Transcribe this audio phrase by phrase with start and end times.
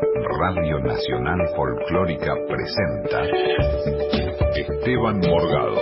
[0.00, 3.20] Radio Nacional Folclórica presenta
[4.54, 5.76] Esteban Morgado.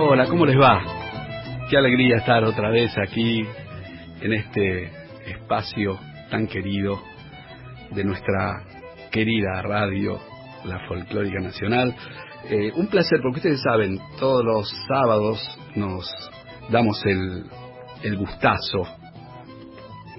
[0.00, 0.80] Hola, ¿cómo les va?
[1.68, 3.44] Qué alegría estar otra vez aquí
[4.20, 4.90] en este
[5.26, 5.98] espacio
[6.30, 7.02] tan querido
[7.90, 8.62] de nuestra
[9.10, 10.20] querida radio,
[10.64, 11.96] la Folclórica Nacional.
[12.48, 15.40] Eh, un placer, porque ustedes saben, todos los sábados
[15.76, 16.06] nos
[16.70, 17.44] damos el,
[18.02, 18.82] el gustazo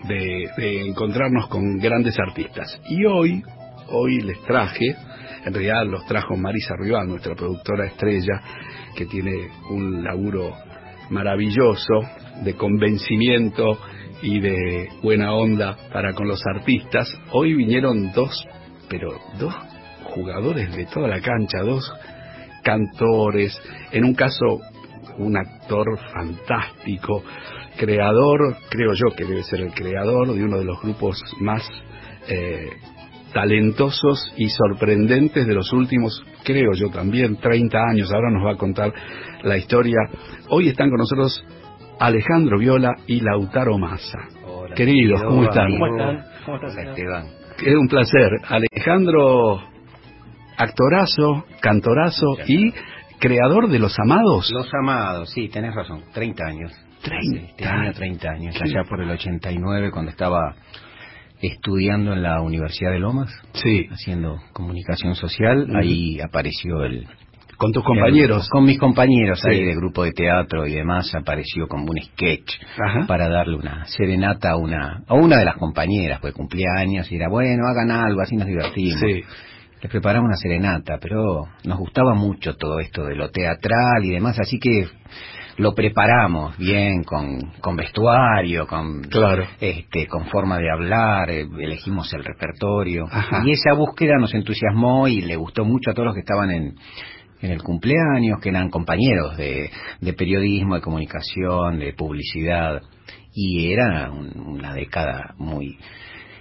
[0.08, 2.80] de, de encontrarnos con grandes artistas.
[2.88, 3.44] Y hoy,
[3.90, 4.96] hoy les traje,
[5.46, 8.42] en realidad los trajo Marisa Rival, nuestra productora estrella,
[8.96, 10.54] que tiene un laburo
[11.10, 12.02] maravilloso
[12.44, 13.78] de convencimiento
[14.22, 17.08] y de buena onda para con los artistas.
[17.32, 18.48] Hoy vinieron dos,
[18.88, 19.54] pero dos
[20.14, 21.92] jugadores de toda la cancha, dos
[22.64, 23.60] cantores,
[23.92, 24.62] en un caso
[25.18, 27.24] un actor fantástico,
[27.78, 31.64] creador, creo yo que debe ser el creador de uno de los grupos más
[32.28, 32.70] eh,
[33.34, 38.12] talentosos y sorprendentes de los últimos, creo yo también, 30 años.
[38.14, 38.94] Ahora nos va a contar
[39.44, 39.98] la historia.
[40.50, 41.44] Hoy están con nosotros
[42.00, 44.20] Alejandro Viola y Lautaro Massa.
[44.46, 45.72] Hola, Queridos, querido ¿cómo están?
[45.72, 46.26] ¿Cómo están?
[46.46, 46.90] ¿Cómo señor?
[46.90, 47.26] Esteban.
[47.66, 48.30] Es un placer.
[48.48, 49.62] Alejandro,
[50.58, 52.74] actorazo, cantorazo y
[53.20, 54.52] creador de Los Amados.
[54.52, 56.72] Los amados, sí, tenés razón, 30 años.
[57.04, 58.62] 30 Este año 30 años, Sí.
[58.64, 60.56] allá por el 89 cuando estaba
[61.42, 67.06] estudiando en la Universidad de Lomas, Sí, haciendo comunicación social, ahí apareció el...
[67.58, 68.44] con tus compañeros.
[68.46, 69.50] el- con mis compañeros Sí.
[69.50, 73.06] ahí de grupo de teatro y demás, apareció como un sketch Ajá.
[73.08, 77.16] para darle una serenata a una, a una de las compañeras, pues cumplía años y
[77.18, 79.00] era, bueno, hagan algo, así nos divertimos.
[79.02, 79.22] Sí,
[79.84, 84.40] Les preparamos una serenata, pero nos gustaba mucho todo esto de lo teatral y demás,
[84.40, 84.88] así que
[85.58, 89.44] lo preparamos bien con, con vestuario, con claro.
[89.60, 93.44] este, con forma de hablar, eh, elegimos el repertorio Ajá.
[93.46, 96.76] y esa búsqueda nos entusiasmó y le gustó mucho a todos los que estaban en,
[97.42, 99.70] en el cumpleaños, que eran compañeros de,
[100.00, 102.82] de periodismo, de comunicación, de publicidad
[103.36, 105.78] y era un- una década muy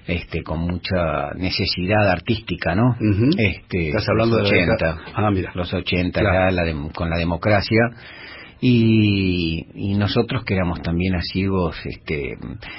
[0.07, 2.97] este con mucha necesidad artística, ¿no?
[3.39, 5.53] Este, Estás hablando los de la 80 década- Ah, mira.
[5.55, 6.51] los 80 Claro.
[6.51, 7.81] ya la dem- con la democracia
[8.65, 12.35] y, y nosotros que éramos también asiduos este,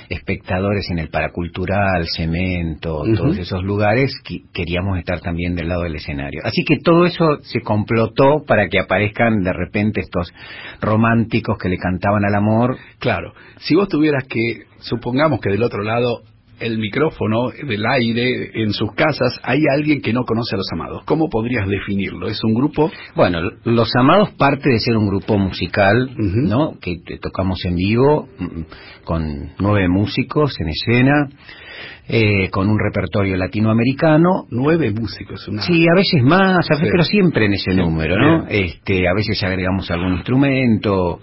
[0.09, 4.13] espectadores en el paracultural, cemento, todos esos lugares,
[4.53, 6.39] queríamos estar también del lado del escenario.
[6.45, 10.31] Así que todo eso se complotó para que aparezcan de repente estos
[10.79, 12.77] románticos que le cantaban al amor.
[12.99, 16.21] Claro, si vos tuvieras que, supongamos que del otro lado
[16.59, 21.03] el micrófono del aire en sus casas hay alguien que no conoce a los amados,
[21.05, 22.27] ¿cómo podrías definirlo?
[22.27, 22.91] ¿Es un grupo?
[23.15, 26.09] Bueno, Los Amados parte de ser un grupo musical.
[26.17, 26.73] ¿no?
[26.81, 28.61] Que tocamos en vivo mm,
[29.03, 31.29] con nueve músicos en escena,
[32.07, 34.45] eh, con un repertorio latinoamericano.
[34.49, 35.61] Nueve músicos, una...
[35.63, 36.91] Sí, a veces más, a veces, Sí.
[36.91, 38.45] pero siempre en ese número, ¿no?
[38.47, 41.19] Este, a veces agregamos algún instrumento,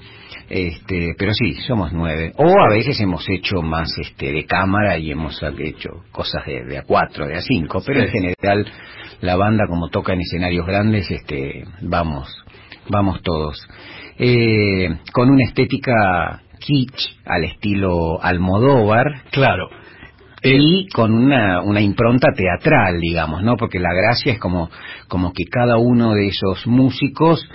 [0.50, 2.32] este, pero sí, somos nueve.
[2.36, 6.78] O a veces hemos hecho más este de cámara y hemos hecho cosas de, de
[6.78, 8.06] a cuatro, de a cinco, pero Sí.
[8.06, 8.66] en general
[9.20, 12.28] la banda como toca en escenarios grandes, este, vamos,
[12.88, 13.64] vamos todos.
[14.18, 19.68] Eh, con una estética kitsch al estilo Almodóvar, Claro,
[20.42, 23.56] y con una, una impronta teatral, digamos, ¿no?
[23.56, 24.70] Porque la gracia es como,
[25.08, 27.46] como que cada uno de esos músicos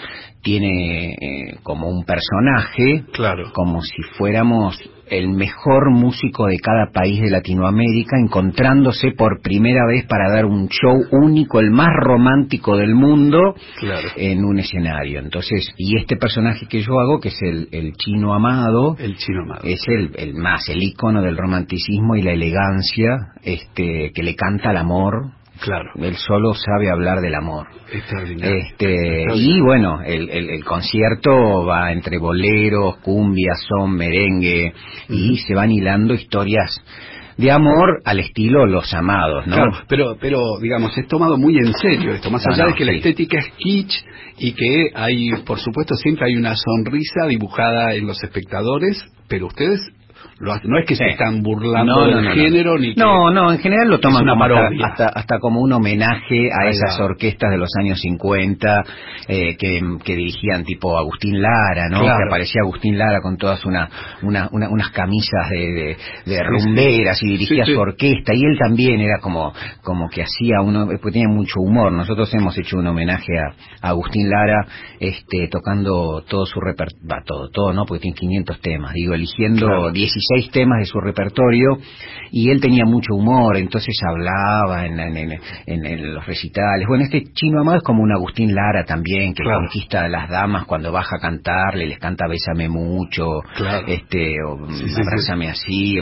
[0.41, 3.51] tiene eh, como un personaje, claro.
[3.53, 4.77] como si fuéramos
[5.09, 10.67] el mejor músico de cada país de Latinoamérica encontrándose por primera vez para dar un
[10.69, 14.07] show único, el más romántico del mundo, Claro.
[14.15, 15.19] en un escenario.
[15.19, 19.43] Entonces, y este personaje que yo hago, que es el, el chino amado, El chino
[19.43, 19.61] amado.
[19.63, 24.69] es el, el más, el icono del romanticismo y la elegancia, este, que le canta
[24.71, 25.31] al amor.
[25.61, 27.67] Claro, Él solo sabe hablar del amor.
[27.91, 28.55] extraordinario.
[28.57, 28.93] Este,
[29.23, 29.57] Extraordinario.
[29.57, 34.73] y bueno, el, el, el concierto va entre boleros, cumbias, son, merengue,
[35.09, 36.81] y se van hilando historias
[37.37, 39.55] de amor al estilo Los Amados, ¿no?
[39.55, 42.85] Claro, pero, pero digamos, es tomado muy en serio esto, más allá no, de que
[42.85, 43.93] la estética es kitsch
[44.37, 49.81] y que hay, por supuesto, siempre hay una sonrisa dibujada en los espectadores, pero ustedes
[50.39, 52.35] no es que se están burlando No, no, del no, no.
[52.35, 55.71] género ni que No, no, en general lo toman como hasta, hasta, hasta como un
[55.71, 58.83] homenaje a esas orquestas de los años 50
[59.27, 62.01] eh, que, que dirigían tipo Agustín Lara, ¿no?
[62.01, 62.17] Claro.
[62.17, 63.89] Que aparecía Agustín Lara con todas una,
[64.23, 67.73] una, una- unas camisas de, de, de rumberas y dirigía Sí, sí.
[67.75, 69.53] su orquesta y él también era como,
[69.83, 71.91] como que hacía uno, pues tenía mucho humor.
[71.93, 73.53] Nosotros hemos hecho un homenaje a,
[73.87, 74.65] a Agustín Lara
[74.99, 77.85] este, tocando todo su repertorio, todo, todo, ¿no?
[77.85, 79.91] Porque tiene 500 temas, digo, eligiendo Claro.
[80.29, 81.77] 16 temas de su repertorio
[82.31, 86.87] y él tenía mucho humor, entonces hablaba en, en- en- en- en los recitales.
[86.87, 89.59] Bueno, este chino amado es como un Agustín Lara también, que Claro.
[89.61, 93.85] conquista a las damas cuando baja a cantarle, les canta Bésame mucho, Claro.
[93.87, 95.99] este, o Sí, sí, Abrázame así,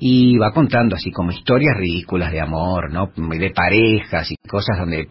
[0.00, 3.08] y va contando así como historias ridículas de amor, ¿no?
[3.16, 5.08] De parejas y cosas donde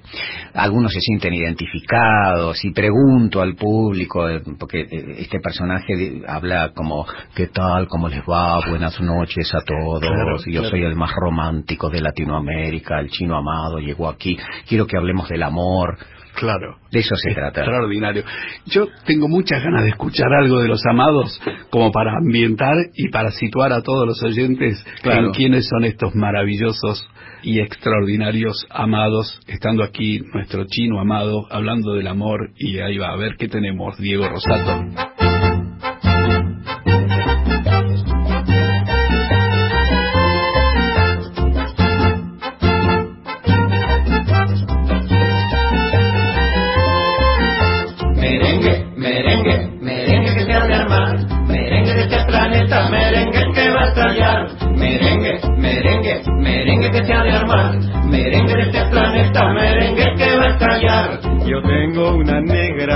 [0.53, 7.05] algunos se sienten identificados y pregunto al público, eh, porque eh, este personaje habla como,
[7.35, 7.87] ¿qué tal?
[7.87, 8.50] ¿Cómo les va?
[8.69, 9.99] Buenas noches a todos.
[10.01, 10.69] Claro, yo claro.
[10.69, 14.37] soy el más romántico de Latinoamérica, el chino amado llegó aquí.
[14.67, 15.97] Quiero que hablemos del amor.
[16.35, 16.77] Claro.
[16.91, 17.61] De eso se trata.
[17.61, 18.23] Extraordinario.
[18.65, 21.39] Yo tengo muchas ganas de escuchar algo de los amados
[21.69, 25.27] como para ambientar y para situar a todos los oyentes Claro.
[25.27, 27.05] en quiénes son estos maravillosos
[27.43, 33.17] y extraordinarios amados, estando aquí nuestro chino amado hablando del amor y ahí va a
[33.17, 35.10] ver qué tenemos, Diego Rosato.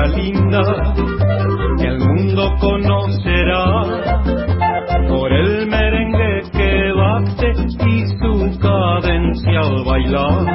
[0.07, 0.61] Linda
[1.77, 3.83] que el mundo conocerá
[5.07, 7.53] por el merengue que bate
[7.85, 10.45] y su cadencia al bailar.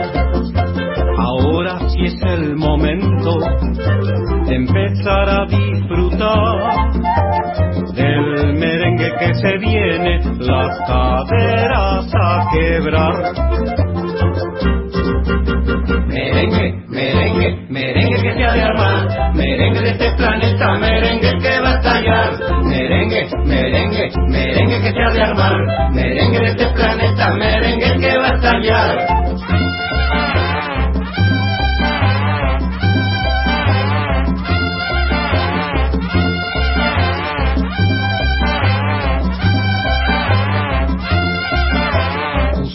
[1.19, 3.38] Ahora sí es el momento
[4.47, 6.91] de empezar a disfrutar
[7.94, 13.39] del merengue que se viene, las caderas a quebrar.
[25.93, 29.21] Merengue de este planeta, merengue que va a estallar.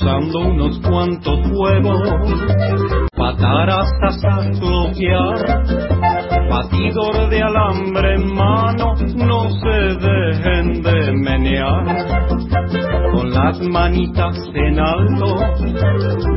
[0.06, 2.10] usando unos cuantos huevos,
[3.16, 5.66] patar hasta sazoquear,
[6.50, 8.95] batidor de alambre en mano,
[13.36, 15.36] las manitas en alto,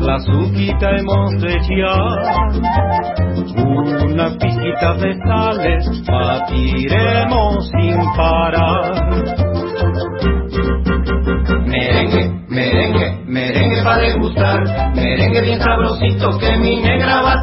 [0.00, 2.18] la azuquita hemos echar,
[4.04, 8.92] una pizquita de sales, batiremos sin parar.
[11.66, 14.94] Merengue, merengue, merengue para degustar.
[14.94, 17.42] Merengue bien sabrosito que mi negra va.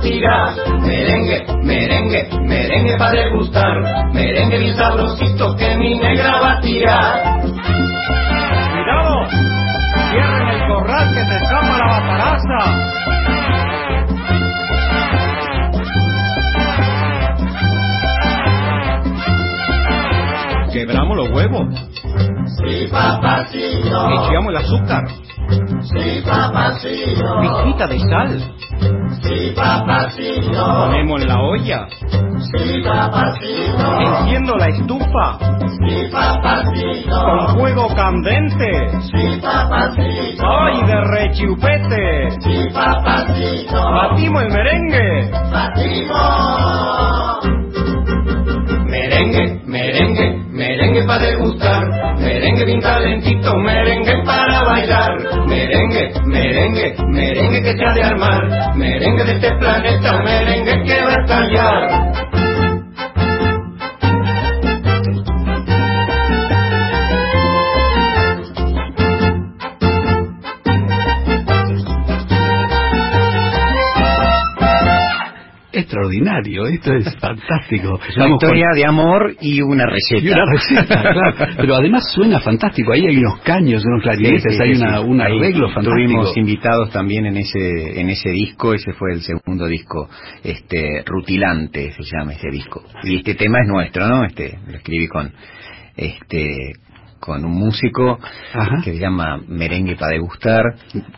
[0.81, 4.11] Merengue, merengue, merengue para degustar.
[4.13, 6.55] Merengue bien sabrosito que mi negra va.
[11.15, 13.75] Que se escapa la bataraza!
[20.73, 21.63] Quebramos los huevos,
[22.57, 24.07] Sí, papacito.
[24.09, 25.03] echamos el azúcar,
[25.81, 27.39] Sí, papacito.
[27.41, 28.39] pizquita de sal,
[29.21, 30.65] Sí, papacito.
[30.75, 31.87] ponemos en la olla,
[32.39, 34.01] Sí, papacito.
[34.01, 35.37] enciendo la estufa
[35.69, 37.21] Sí, papacito.
[37.21, 40.43] con fuego candente, Sí, papacito.
[40.47, 42.31] ¡ay de rechupete!
[42.41, 43.91] Sí, papacito.
[43.91, 45.31] ¡Batimos el merengue!
[45.51, 47.45] Batimos.
[48.85, 52.15] Merengue, merengue, merengue para degustar.
[52.19, 55.11] Merengue bien calentito, merengue para bailar.
[55.47, 58.75] Merengue, merengue, merengue que se ha de armar.
[58.75, 62.24] Merengue de este planeta, merengue que va a estallar.
[76.05, 77.95] Extraordinario, esto es fantástico.
[78.07, 80.21] Es una Estamos con- historia de amor y una receta.
[80.25, 81.53] Y una receta, claro.
[81.57, 82.91] Pero además suena fantástico.
[82.93, 85.03] Ahí hay unos caños, unos clarinetes, Sí, sí, hay sí, una, sí.
[85.05, 85.95] un Ahí arreglo fantástico.
[85.95, 90.09] Tuvimos invitados también en ese en ese disco, ese fue el segundo disco,
[90.43, 92.83] este Rutilante se llama ese disco.
[93.03, 94.23] Y este tema es nuestro, ¿no?
[94.25, 95.31] Este lo escribí con
[95.97, 96.73] este
[97.25, 98.19] con un músico
[98.53, 98.81] Ajá.
[98.83, 100.63] que se llama Merengue para degustar.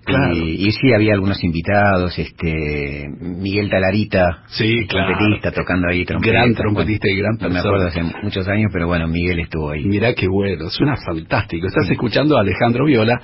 [0.06, 0.34] Claro.
[0.36, 5.08] Y, y sí, había algunos invitados, este Miguel Talarita, Sí, claro.
[5.18, 6.32] trompetista, tocando ahí trompeta.
[6.34, 9.84] Gran trompetista y gran No me acuerdo hace muchos años, pero bueno, Miguel estuvo ahí.
[9.84, 11.68] Mirá qué bueno, suena fantástico.
[11.68, 13.20] Estás escuchando a Alejandro Viola,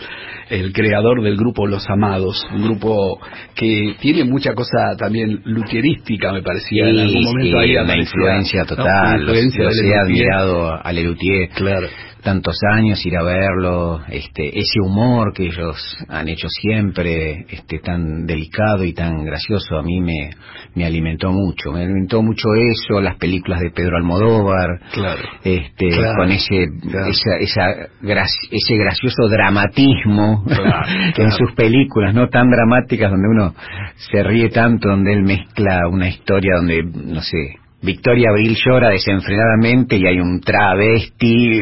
[0.50, 3.20] el creador del grupo Los Amados, un grupo
[3.56, 6.88] que tiene mucha cosa también luthierística, me parecía.
[6.90, 8.66] en algún momento sí, ahí una aparecía, influencia ¿no?
[8.68, 8.88] total.
[8.88, 11.88] Una Los, influencia los de he admirado a Lelutier Claro.
[12.24, 15.77] Tantos años, ir a verlo, este, ese humor que ellos
[16.08, 20.30] han hecho siempre, este, tan delicado y tan gracioso, a mí me,
[20.75, 21.72] me alimentó mucho.
[21.72, 25.22] Me alimentó mucho eso, las películas de Pedro Almodóvar, Claro.
[25.44, 27.08] este, Claro, con ese, claro.
[27.08, 30.46] esa, esa gra- ese gracioso dramatismo
[31.18, 33.53] en sus películas, no tan dramáticas, donde uno
[33.96, 39.98] se ríe tanto, donde él mezcla una historia donde, no sé, Victoria Abril llora desenfrenadamente
[39.98, 41.62] y hay un travesti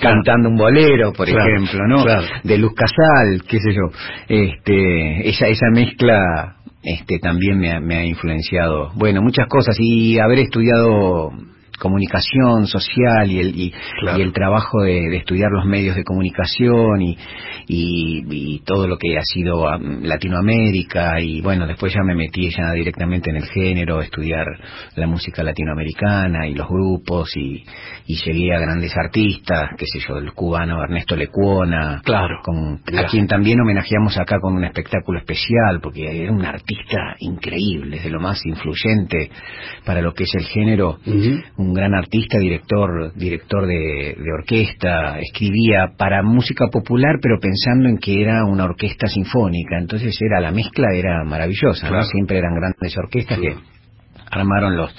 [0.00, 2.04] cantando un bolero, por Claro, ejemplo, ¿no?
[2.04, 2.26] claro.
[2.44, 3.82] De Luz Casal, qué sé yo.
[4.28, 8.92] Este, esa, esa mezcla este, también me ha, me ha influenciado.
[8.94, 11.30] Bueno, muchas cosas y haber estudiado
[11.80, 14.18] comunicación social y el, y, Claro.
[14.18, 17.16] y el trabajo de, de estudiar los medios de comunicación y,
[17.66, 22.50] y, y todo lo que ha sido um, Latinoamérica y bueno, después ya me metí
[22.50, 24.46] ya directamente en el género, estudiar
[24.96, 27.64] la música latinoamericana y los grupos y,
[28.06, 32.40] y llegué a grandes artistas, qué sé yo, el cubano Ernesto Lecuona, Claro.
[32.44, 37.96] con, a quien también homenajeamos acá con un espectáculo especial, porque era un artista increíble,
[37.98, 39.30] es de lo más influyente
[39.84, 40.98] para lo que es el género,
[41.56, 47.98] un gran artista, director, director de, de orquesta, escribía para música popular, pero pensando en
[47.98, 52.02] que era una orquesta sinfónica, entonces era la mezcla era maravillosa, ¿no?
[52.02, 53.54] Siempre eran grandes orquestas que
[54.30, 54.94] armaron los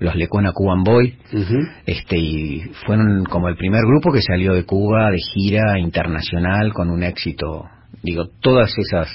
[0.00, 1.58] los Lecuona Cuban Boy, Ujú.
[1.86, 6.90] este y fueron como el primer grupo que salió de Cuba de gira internacional con
[6.90, 7.66] un éxito
[8.02, 9.08] digo todas esas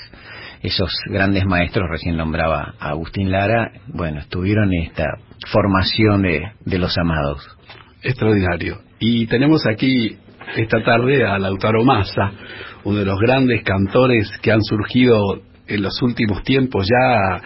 [0.63, 5.05] esos grandes maestros recién nombraba a Agustín Lara bueno estuvieron en esta
[5.51, 7.47] formación de, de los amados
[8.03, 8.77] Extraordinario.
[8.99, 10.17] Y tenemos aquí
[10.55, 12.31] esta tarde a Lautaro Massa,
[12.83, 15.17] uno de los grandes cantores que han surgido
[15.67, 16.87] en los últimos tiempos.
[16.87, 17.41] Ya,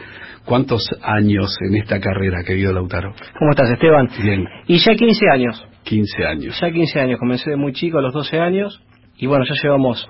[0.45, 3.13] ¿cuántos años en esta carrera, querido Lautaro?
[3.39, 4.09] ¿Cómo estás, Esteban?
[4.21, 6.59] Bien, Y ya 15 años, 15 años.
[6.61, 8.81] ya 15 años, comencé de muy chico, a los 12 años,
[9.21, 10.05] y bueno, ya llevamos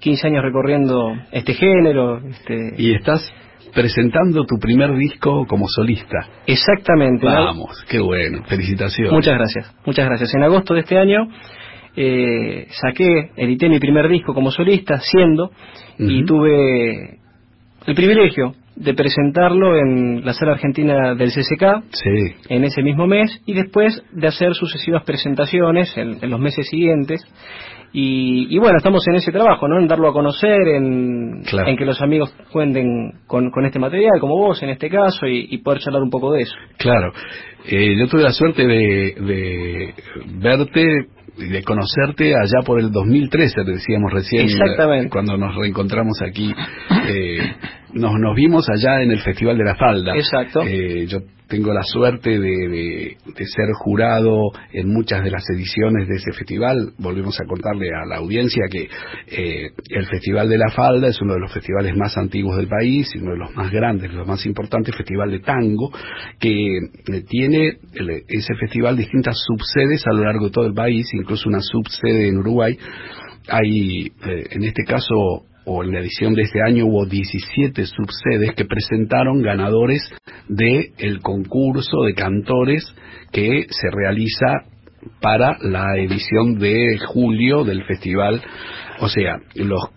[0.00, 2.18] 15 años recorriendo este género.
[2.18, 2.74] Este...
[2.76, 3.32] Y estás
[3.72, 6.18] presentando tu primer disco como solista.
[6.46, 7.26] Exactamente.
[7.26, 9.12] Vamos, qué bueno, felicitaciones.
[9.12, 10.34] Muchas gracias, muchas gracias.
[10.34, 11.28] En agosto de este año
[11.94, 15.52] eh, saqué, edité mi primer disco como solista, siendo,
[15.96, 17.20] y tuve
[17.86, 23.40] el privilegio de presentarlo en la sala argentina del CCK, Sí, en ese mismo mes
[23.46, 27.24] y después de hacer sucesivas presentaciones en, en los meses siguientes.
[27.98, 29.78] Y, y bueno, estamos en ese trabajo, ¿no?
[29.80, 31.68] En darlo a conocer, en, Claro.
[31.70, 35.46] en que los amigos cuenten con, con este material, como vos en este caso, y,
[35.50, 36.54] y poder charlar un poco de eso.
[36.76, 37.10] claro.
[37.68, 39.94] Eh, yo tuve la suerte de, de
[40.40, 40.84] verte
[41.38, 45.08] y de conocerte allá por el 2013, te decíamos recién, Exactamente.
[45.10, 46.52] cuando nos reencontramos aquí.
[47.08, 47.38] Eh,
[47.96, 50.14] nos, nos vimos allá en el Festival de la Falda.
[50.16, 50.62] Exacto.
[50.62, 52.38] Eh, yo tengo la suerte de,
[52.68, 56.92] de- de ser jurado en muchas de las ediciones de ese festival.
[56.98, 58.88] Volvemos a contarle a la audiencia que
[59.28, 63.08] eh, el Festival de la Falda es uno de los festivales más antiguos del país
[63.14, 65.92] y uno de los más grandes, los más importantes, festival de tango,
[66.40, 71.06] que eh, tiene el- ese festival distintas subsedes a lo largo de todo el país,
[71.14, 72.76] incluso una subsede en Uruguay.
[73.48, 78.54] Hay, eh, en este caso, o en la edición de este año hubo 17 subsedes
[78.54, 80.08] que presentaron ganadores
[80.48, 82.84] de el concurso de cantores
[83.32, 84.64] que se realiza
[85.20, 88.42] para la edición de julio del festival.
[89.00, 89.90] O sea, los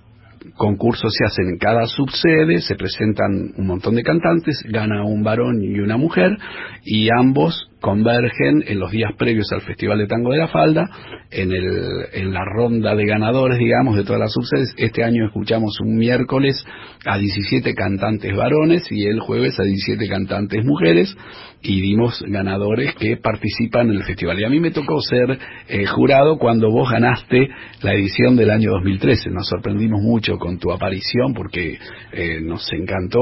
[0.55, 5.61] concursos se hacen en cada subsede, se presentan un montón de cantantes, gana un varón
[5.63, 6.35] y una mujer,
[6.83, 10.89] y ambos convergen en los días previos al Festival de Tango de la Falda,
[11.31, 14.74] en, el, en la ronda de ganadores, digamos, de todas las subsedes.
[14.77, 16.63] Este año escuchamos un miércoles
[17.05, 21.15] a 17 cantantes varones y el jueves a 17 cantantes mujeres,
[21.61, 24.39] y dimos ganadores que participan en el festival.
[24.39, 25.37] Y a mí me tocó ser
[25.67, 27.49] eh, jurado cuando vos ganaste
[27.81, 29.29] la edición del año 2013.
[29.29, 31.77] Nos sorprendimos mucho con tu aparición porque
[32.13, 33.19] eh, nos encantó.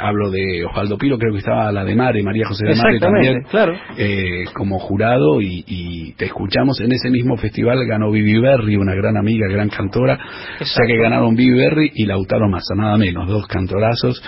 [0.00, 3.42] Hablo de Osvaldo Piro, creo que estaba la de Mare, María José de Mare también.
[3.50, 3.74] claro.
[3.96, 8.94] eh, como jurado y, y, te escuchamos en ese mismo festival ganó Vivi Berry, una
[8.94, 10.18] gran amiga, gran cantora,
[10.60, 14.22] o sea que ganaron Vivi Berry y Lautaro Massa, nada menos, dos cantorazos.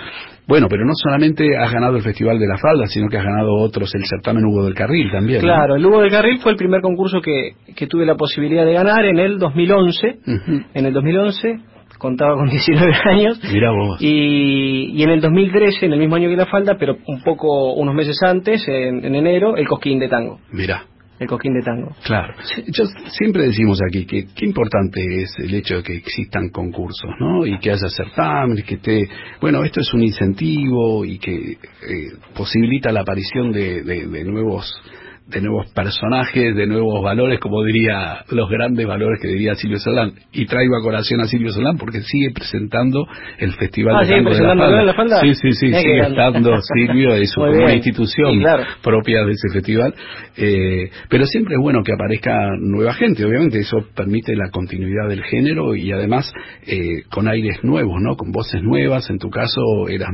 [0.47, 3.53] Bueno, pero no solamente has ganado el Festival de la Falda, sino que has ganado
[3.55, 5.41] otros, el certamen Hugo del Carril también.
[5.41, 8.73] Claro, el Hugo del Carril fue el primer concurso que, que tuve la posibilidad de
[8.73, 10.19] ganar en el 2011.
[10.73, 11.59] En el 2011
[11.97, 13.39] contaba con 19 años.
[13.51, 14.01] Mira vos.
[14.01, 17.73] Y, y, en el 2013, en el mismo año que la falda, pero un poco,
[17.73, 20.39] unos meses antes, en, en enero, el Cosquín de Tango.
[20.51, 20.83] Mira.
[21.23, 21.95] El Cosquín de Tango.
[22.03, 22.33] Claro.
[22.67, 27.45] Yo, siempre decimos aquí que qué importante es el hecho de que existan concursos, ¿no?
[27.45, 29.09] Y que haya certámenes, que esté...
[29.41, 31.57] Bueno, esto es un incentivo y que eh,
[32.35, 34.73] posibilita la aparición de, de, de nuevos
[35.27, 40.13] de nuevos personajes, de nuevos valores, como diría los grandes valores que diría Silvio Solán.
[40.31, 43.05] Y traigo a colación a Silvio Solán porque sigue presentando
[43.39, 45.21] el Festival ah, de Tango de la, la Falda.
[45.21, 48.63] Sí, sí, sí, sigue estando Silvio, es como una institución sí, claro.
[48.83, 49.93] propia de ese festival.
[50.35, 55.23] Eh, pero siempre es bueno que aparezca nueva gente, obviamente eso permite la continuidad del
[55.23, 56.31] género y además
[56.67, 58.15] eh, con aires nuevos, ¿no?
[58.15, 60.09] Con voces nuevas, en tu caso eras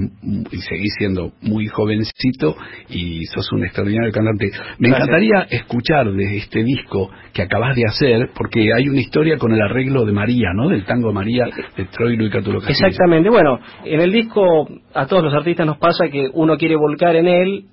[0.51, 2.55] y seguís siendo muy jovencito
[2.89, 4.51] y sos un extraordinario cantante.
[4.77, 9.51] Me encantaría escuchar de este disco que acabas de hacer, porque hay una historia con
[9.53, 10.69] el arreglo de María, ¿no?
[10.69, 11.45] Del tango María
[11.77, 12.87] de Troilo y Catulo Castillo.
[12.87, 13.29] Exactamente.
[13.29, 17.27] Bueno, en el disco a todos los artistas nos pasa que uno quiere volcar en
[17.27, 17.65] él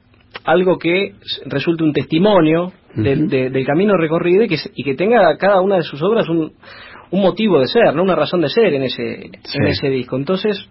[0.45, 1.15] algo que
[1.47, 3.29] resulte un testimonio del, uh -huh.
[3.29, 6.53] de, del camino recorrido y que, y que tenga cada una de sus obras un,
[7.11, 8.03] un motivo de ser, ¿no?
[8.03, 9.59] Una razón de ser en ese, sí.
[9.59, 10.17] en ese disco.
[10.17, 10.69] Entonces,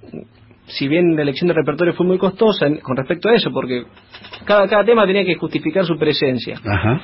[0.68, 3.84] si bien la elección de repertorio fue muy costosa en, con respecto a eso, porque
[4.46, 6.60] cada, cada tema tenía que justificar su presencia.
[6.66, 7.02] Ajá.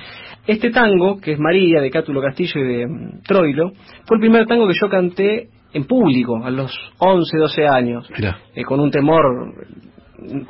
[0.48, 3.74] Este tango, que es María, de Cátulo Castillo y de um, Troilo,
[4.06, 8.10] fue el primer tango que yo canté en público, a los 11, 12 años,
[8.56, 9.53] eh, con un temor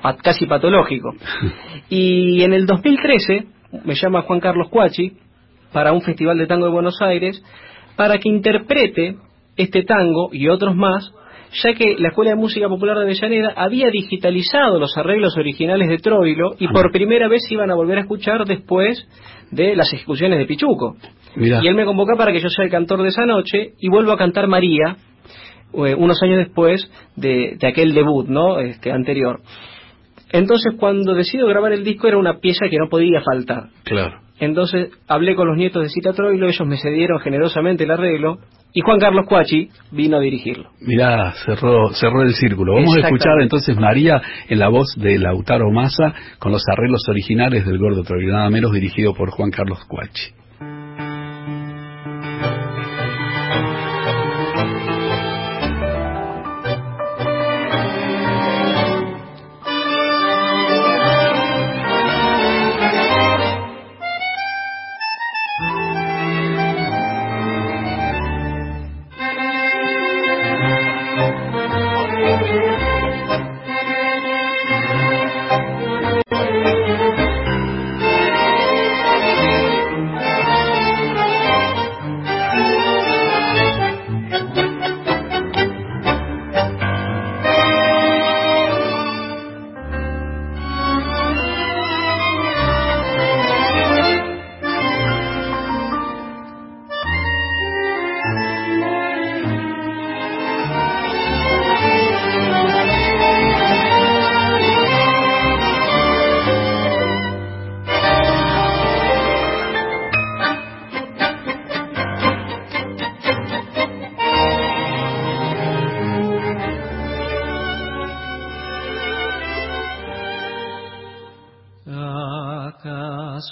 [0.01, 1.13] pat, casi patológico.
[1.89, 3.45] y en el 2013
[3.85, 5.13] me llama Juan Carlos Cuachi
[5.71, 7.43] para un festival de tango de Buenos Aires
[7.95, 9.17] para que interprete
[9.57, 11.13] este tango y otros más
[11.53, 15.97] ya que la Escuela de Música Popular de Avellaneda había digitalizado los arreglos originales de
[15.97, 19.07] Troilo y por primera vez iban a volver a escuchar después
[19.51, 20.95] de las ejecuciones de Pichuco.
[21.35, 21.61] Mirá.
[21.63, 24.11] Y él me convoca para que yo sea el cantor de esa noche y vuelvo
[24.11, 24.97] a cantar María
[25.73, 29.41] eh, unos años después de, de aquel debut no este anterior.
[30.31, 33.69] Entonces cuando decido grabar el disco era una pieza que no podía faltar.
[33.83, 34.19] Claro.
[34.39, 38.39] Entonces hablé con los nietos de Cita Troilo, ellos me cedieron generosamente el arreglo
[38.73, 40.69] y Juan Carlos Cuachi vino a dirigirlo.
[40.79, 42.73] Mirá, cerró, cerró el círculo.
[42.73, 47.65] Vamos a escuchar entonces María en la voz de Lautaro Massa con los arreglos originales
[47.65, 50.40] del Gordo Troilo, nada menos dirigido por Juan Carlos Cuachi.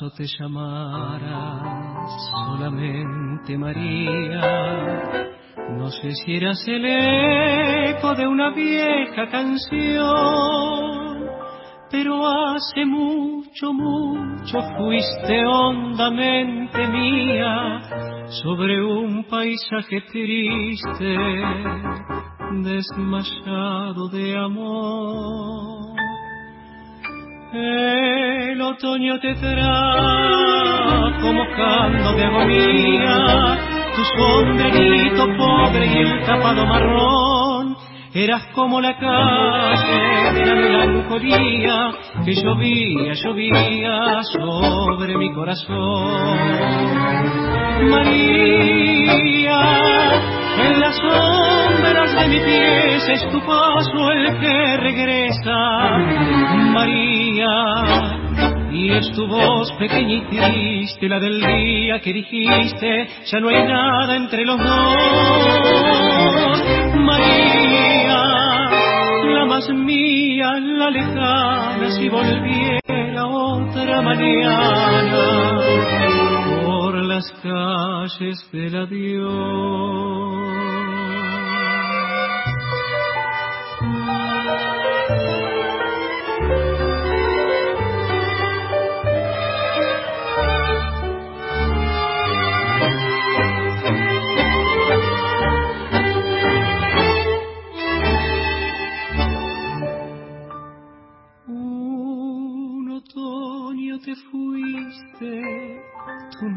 [0.07, 5.01] Te llamaras solamente María.
[5.77, 10.07] No sé si eras el eco de una vieja canción,
[11.91, 17.81] pero hace mucho, mucho fuiste hondamente mía
[18.41, 21.17] sobre un paisaje triste,
[22.63, 25.78] desmayado de amor.
[27.51, 29.57] El otoño te trajo
[31.33, 33.57] mojando de agonía
[33.95, 37.75] tu sombrerito pobre y el tapado marrón.
[38.13, 41.91] Eras como la calle de la melancolía
[42.23, 46.37] que llovía, llovía sobre mi corazón.
[47.89, 49.59] María,
[50.65, 51.38] en las sombras
[52.19, 55.97] de mi pies es tu paso el que regresa.
[56.73, 57.47] María,
[58.71, 63.63] y es tu voz pequeña y triste, la del día que dijiste, ya no hay
[63.63, 64.67] nada entre los dos.
[66.95, 68.23] María,
[69.33, 75.59] la más mía, la lejana, si volviera otra mañana
[76.65, 80.19] por las calles del adiós.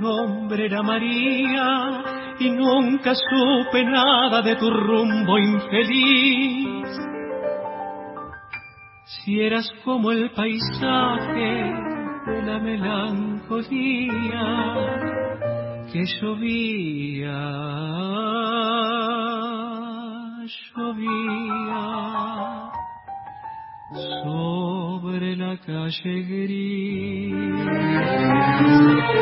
[0.02, 2.02] Nombre era María
[2.40, 6.61] y nunca supe nada de tu rumbo infeliz.
[9.24, 11.72] Si eras como el paisaje
[12.26, 14.10] de la melancolía
[15.92, 17.40] que llovía,
[20.74, 21.84] llovía
[24.24, 27.32] sobre la calle gris.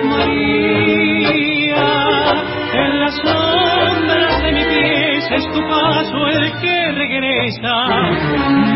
[0.09, 1.05] María,
[2.73, 7.87] en las sombras de mi pies es tu paso el que regresa.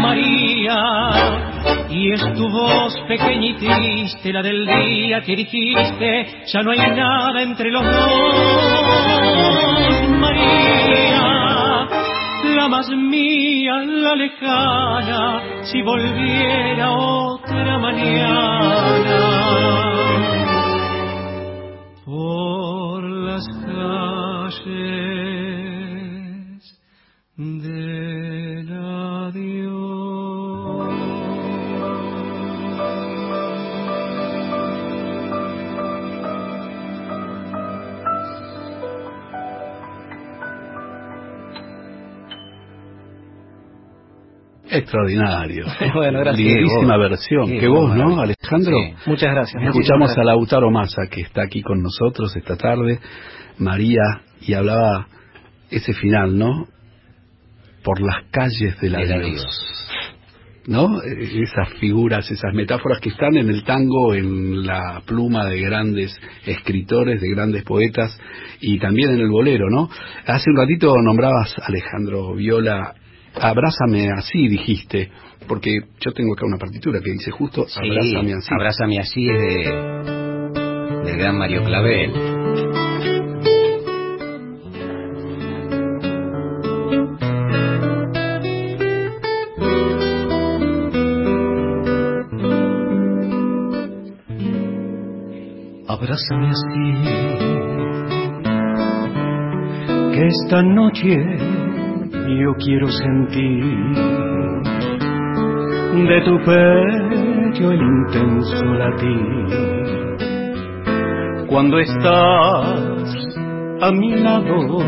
[0.01, 0.77] María,
[1.91, 6.79] y es tu voz pequeña y triste, la del día que dijiste, ya no hay
[6.79, 7.95] nada entre los dos.
[10.21, 11.89] María,
[12.57, 19.45] la más mía, la lejana, si volviera otra mañana.
[44.75, 45.67] Extraordinario.
[45.95, 46.47] bueno, gracias.
[46.47, 47.59] Lindísima versión.
[47.59, 48.77] Qué, voz, ¿no, Alejandro?
[49.07, 49.63] Muchas gracias.
[49.63, 52.99] Escuchamos a Lautaro Massa, que está aquí con nosotros esta tarde,
[53.59, 55.07] María, y hablaba
[55.71, 56.67] ese final, ¿no?
[57.83, 59.45] Por las calles de la Dios.
[60.67, 61.03] ¿No?
[61.03, 67.21] Esas figuras, esas metáforas que están en el tango, en la pluma de grandes escritores,
[67.21, 68.19] de grandes poetas,
[68.63, 69.91] y también en el bolero, ¿no?
[70.27, 72.95] Hace un ratito nombrabas, Alejandro Viola,
[73.41, 75.11] abrázame así, dijiste,
[75.47, 78.49] porque yo tengo acá una partitura que dice justo abrázame así.
[78.55, 79.65] Abrázame así es de,
[81.05, 82.13] del gran Mario Clavel.
[95.87, 96.93] Abrázame así,
[100.13, 101.64] que esta noche
[102.39, 103.65] yo quiero sentir
[106.03, 109.47] de tu pecho el intenso latir.
[111.47, 113.39] Cuando estás
[113.81, 114.79] a mi lado,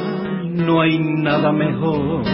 [0.66, 2.24] no hay nada mejor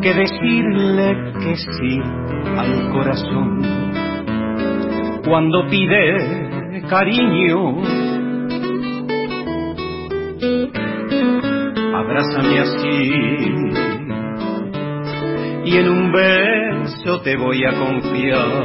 [0.00, 2.00] que decirle que sí
[2.56, 3.87] al corazón
[5.24, 7.82] cuando pide cariño.
[11.94, 13.88] Abrázame así
[15.64, 18.62] y en un beso te voy a confiar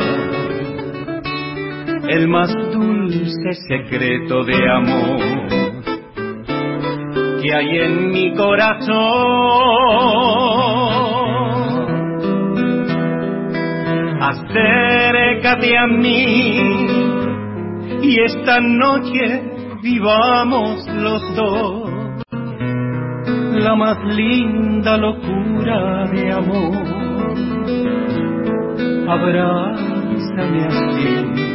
[2.07, 5.19] el más dulce secreto de amor
[7.41, 9.33] que hay en mi corazón.
[15.61, 16.57] A mí.
[18.01, 21.89] Y esta noche vivamos los dos.
[23.53, 26.83] La más linda locura de amor.
[29.07, 31.52] Abrázame así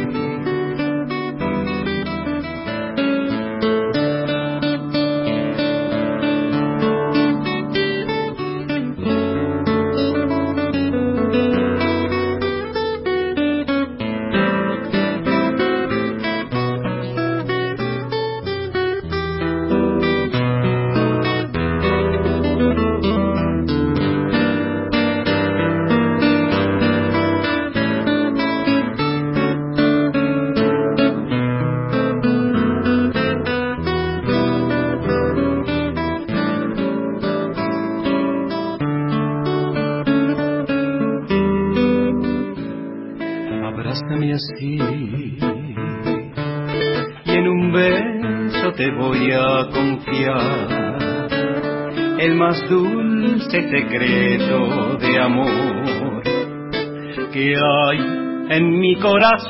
[58.89, 59.49] mi corazón.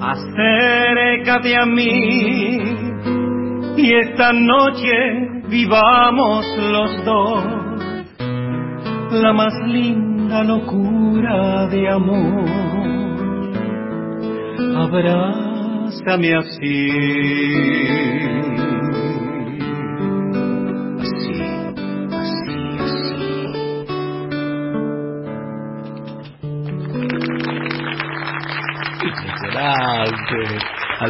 [0.00, 2.58] Acércate a mí
[3.76, 7.44] y esta noche vivamos los dos
[9.12, 12.48] la más linda locura de amor.
[14.76, 17.65] Abrázame así.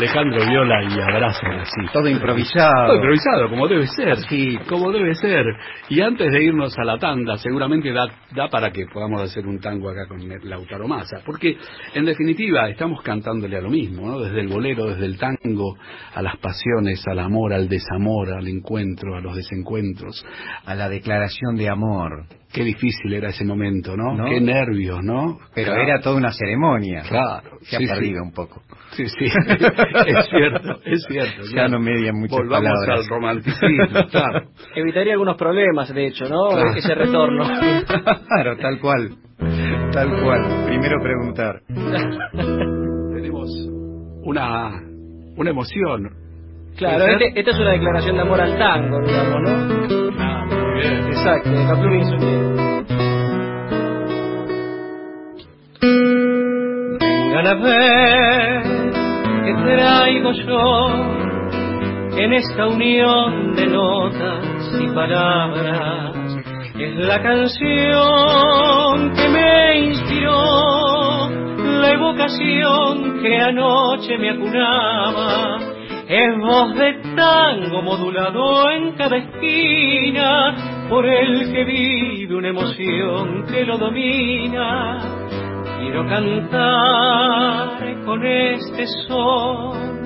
[0.07, 1.93] Alejandro Viola y abrazo así.
[1.93, 2.87] Todo improvisado.
[2.87, 4.17] Todo improvisado, como debe ser.
[4.29, 4.57] Sí.
[4.69, 5.45] Como debe ser.
[5.89, 9.59] Y antes de irnos a la tanda, seguramente da, da para que podamos hacer un
[9.59, 11.23] tango acá con Lautaro Massa.
[11.27, 11.57] Porque,
[11.95, 14.21] en definitiva, estamos cantándole a lo mismo, ¿no?
[14.21, 15.77] Desde el bolero, desde el tango,
[16.15, 20.25] a las pasiones, al amor, al desamor, al encuentro, a los desencuentros.
[20.67, 22.27] A la declaración de amor.
[22.57, 24.25] Qué difícil era ese momento, ¿no?
[24.25, 25.39] Qué nervios, ¿no?
[25.55, 27.03] Pero era toda una ceremonia.
[27.07, 27.59] Claro.
[27.61, 28.63] Se ha perdido un poco.
[28.93, 29.27] Sí, sí.
[30.07, 31.43] es cierto, es cierto.
[31.55, 34.49] Ya no media muchas Volvamos al romanticismo, claro.
[34.75, 36.59] Evitaría algunos problemas, de hecho, ¿no?
[36.75, 37.45] Ese retorno.
[38.27, 39.11] claro, tal cual.
[39.93, 40.65] Tal cual.
[40.67, 41.61] Primero preguntar.
[43.13, 43.51] Tenemos
[44.23, 44.81] una,
[45.37, 46.09] una emoción.
[46.79, 49.96] Claro, este, esta es una declaración de amor al tango, digamos, ¿no?
[50.87, 51.67] Exacto, de
[57.47, 58.63] a ver
[59.45, 60.89] que traigo yo
[62.19, 64.45] en esta unión de notas
[64.81, 66.13] y palabras.
[66.77, 71.29] Es la canción que me inspiró,
[71.81, 75.59] la evocación que anoche me acunaba
[76.09, 83.65] es voz de tango modulado en cada esquina por el que vive una emoción que
[83.65, 85.01] lo domina.
[85.81, 89.97] Quiero cantar con este son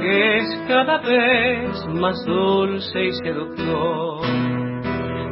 [0.00, 4.20] que es cada vez más dulce y seductor.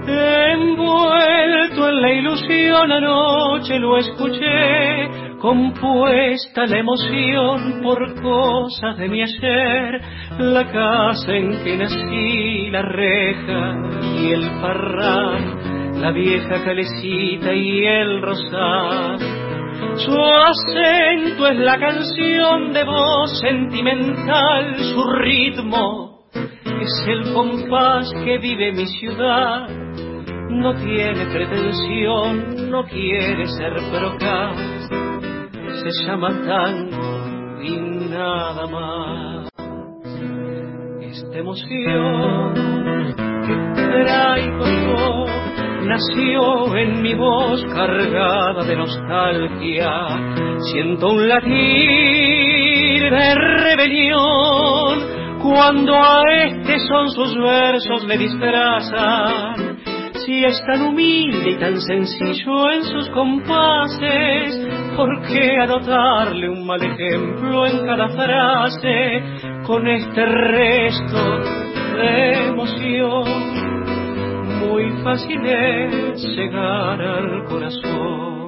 [0.07, 10.01] Envuelto en la ilusión anoche lo escuché compuesta la emoción por cosas de mi ayer,
[10.39, 13.75] la casa en que nací, la reja
[14.19, 19.19] y el parral, la vieja calecita y el rosal.
[19.97, 28.73] Su acento es la canción de voz sentimental, su ritmo es el compás que vive
[28.73, 29.69] mi ciudad.
[30.51, 35.01] No tiene pretensión, no quiere ser procaz
[35.81, 37.71] se llama tango y
[38.11, 39.49] nada más.
[41.01, 42.55] Esta emoción
[43.47, 45.25] que traigo yo
[45.87, 50.59] nació en mi voz cargada de nostalgia.
[50.71, 54.99] Siento un latir de rebelión
[55.43, 59.71] cuando a este son sus versos le disfrazan
[60.27, 64.55] si es tan humilde y tan sencillo en sus compases,
[65.01, 69.23] ¿por qué anotarle un mal ejemplo en cada frase
[69.67, 71.39] con este resto
[71.97, 73.25] de emoción?
[74.61, 78.47] Muy fácil es llegar al corazón,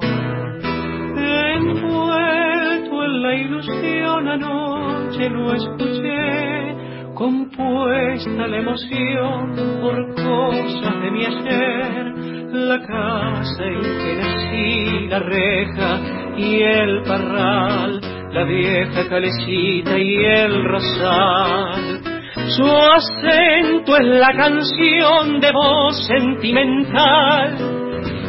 [1.55, 6.75] envuelto en la ilusión anoche lo escuché
[7.15, 12.13] compuesta la emoción por cosas de mi ayer,
[12.53, 20.63] la casa en que nací, la reja y el parral, la vieja calecita y el
[20.65, 22.01] rosal.
[22.49, 27.83] Su acento es la canción de voz sentimental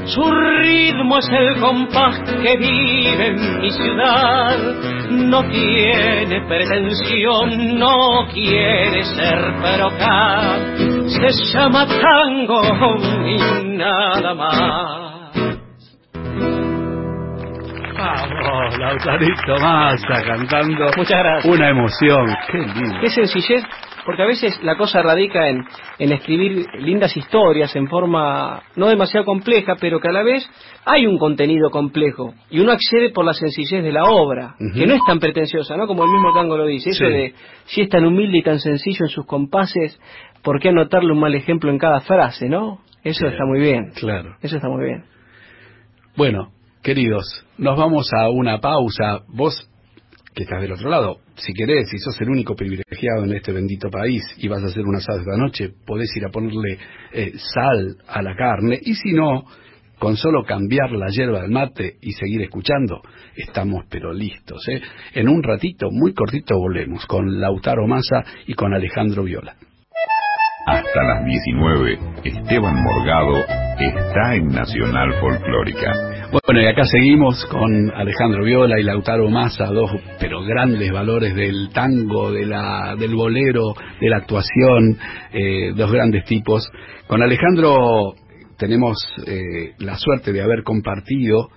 [0.07, 4.59] su ritmo es el compás que vive en mi ciudad.
[5.11, 10.61] No tiene pretensión, no quiere ser perocaz.
[11.07, 12.61] Se llama tango
[13.27, 15.14] y nada más.
[18.35, 20.87] Vamos, Lautarito Massa cantando.
[20.97, 21.55] Muchas gracias.
[21.55, 22.27] Una emoción.
[22.51, 23.01] Qué lindo.
[23.01, 23.65] Qué sencillez
[24.05, 25.65] porque a veces la cosa radica en,
[25.99, 30.49] en, escribir lindas historias en forma no demasiado compleja, pero que a la vez
[30.85, 34.95] hay un contenido complejo y uno accede por la sencillez de la obra, que no
[34.95, 35.87] es tan pretenciosa, ¿no?
[35.87, 39.07] Como el mismo tango lo dice, eso de si es tan humilde y tan sencillo
[39.07, 39.99] en sus compases,
[40.43, 42.81] ¿por qué anotarle un mal ejemplo en cada frase, no?
[43.03, 43.91] Eso está muy bien.
[43.95, 44.37] Claro.
[44.41, 45.05] Eso está muy bien.
[46.17, 46.54] Bueno,
[46.85, 47.25] queridos,
[47.57, 49.23] nos vamos a una pausa.
[49.29, 49.69] Vos,
[50.35, 53.89] que estás del otro lado, si querés, si sos el único privilegiado en este bendito
[53.89, 56.79] país y vas a hacer una asado esta noche, podés ir a ponerle
[57.13, 58.79] eh, sal a la carne.
[58.83, 59.45] Y si no,
[59.99, 63.01] con solo cambiar la hierba del mate y seguir escuchando,
[63.35, 64.69] estamos pero listos.
[64.69, 64.83] ¿eh?
[65.15, 69.57] En un ratito, muy cortito, volvemos con Lautaro Massa y con Alejandro Viola.
[70.67, 73.39] Hasta las 19, Esteban Morgado
[73.79, 76.14] está en Nacional Folclórica.
[76.43, 81.69] Bueno, y acá seguimos con Alejandro Viola y Lautaro Massa, dos pero grandes valores del
[81.73, 84.99] tango, de la, del bolero, de la actuación,
[85.33, 86.69] eh, dos grandes tipos.
[87.07, 88.15] Con Alejandro
[88.59, 88.97] tenemos
[89.29, 91.51] eh, la suerte de haber compartido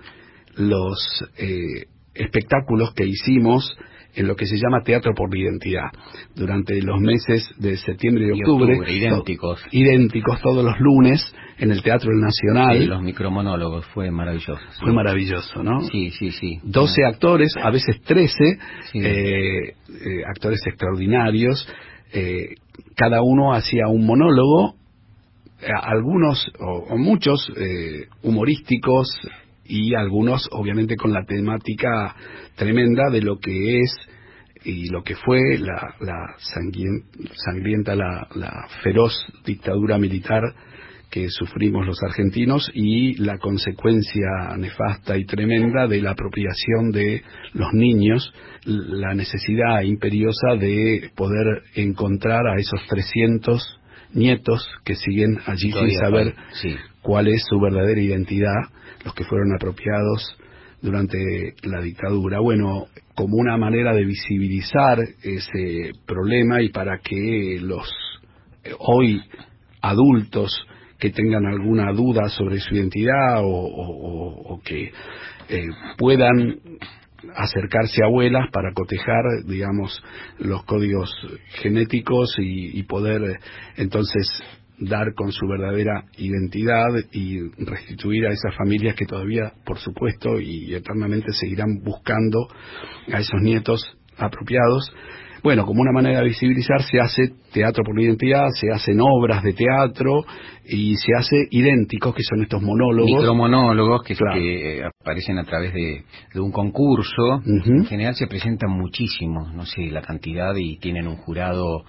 [0.58, 3.76] los eh, espectáculos que hicimos
[4.18, 5.92] en lo que se llama Teatro por la Identidad,
[6.36, 8.92] durante los meses de septiembre y octubre.
[8.92, 9.64] idénticos.
[9.72, 12.80] idénticos todos los lunes en el Teatro Nacional.
[12.80, 14.60] Sí, los micromonólogos, fue maravilloso.
[14.80, 15.82] Fue maravilloso, ¿no?
[15.82, 16.60] Sí, sí, sí.
[16.64, 18.60] 12 actores, a veces 13,
[18.96, 19.74] eh,
[20.28, 21.68] actores extraordinarios.
[22.96, 24.78] cada uno hacía un monólogo
[25.60, 29.08] eh, algunos o, muchos eh, humorísticos
[29.68, 32.16] y algunos obviamente con la temática
[32.56, 33.96] tremenda de lo que es
[34.64, 39.14] y lo que fue la, la sangrienta, la, la feroz
[39.46, 40.44] dictadura militar
[41.10, 47.22] que sufrimos los argentinos y la consecuencia nefasta y tremenda de la apropiación de
[47.54, 48.34] los niños,
[48.66, 53.80] la necesidad imperiosa de poder encontrar a esos 300
[54.14, 56.36] nietos que siguen allí sin saber
[57.08, 58.64] cuál es su verdadera identidad,
[59.06, 60.38] los que fueron apropiados
[60.82, 61.18] durante
[61.64, 62.42] la dictadura.
[62.42, 67.90] Bueno, como una manera de visibilizar ese problema y para que los
[68.66, 69.22] eh, hoy
[69.82, 70.52] adultos
[71.00, 74.92] que tengan alguna duda sobre su identidad o, que
[75.48, 75.68] eh,
[75.98, 76.60] puedan
[77.38, 80.04] acercarse a abuelas para cotejar, digamos,
[80.40, 81.10] los códigos
[81.62, 83.40] genéticos y, poder
[83.78, 84.28] entonces
[84.80, 90.74] dar con su verdadera identidad y restituir a esas familias que todavía, por supuesto, y
[90.74, 92.48] eternamente seguirán buscando
[93.12, 94.92] a esos nietos apropiados
[95.44, 99.44] bueno, como una manera de visibilizar se hace teatro por la identidad, se hacen obras
[99.44, 100.26] de teatro
[100.66, 103.12] y se hace idénticos, que son estos monólogos.
[103.12, 106.04] Micromonólogos que, que aparecen a través de,
[106.36, 107.42] un concurso.
[107.46, 111.86] En general se presentan muchísimos, no sé, la cantidad y tienen un jurado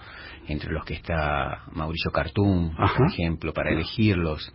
[0.48, 4.52] entre los que está Mauricio Cartún, por ejemplo, para elegirlos.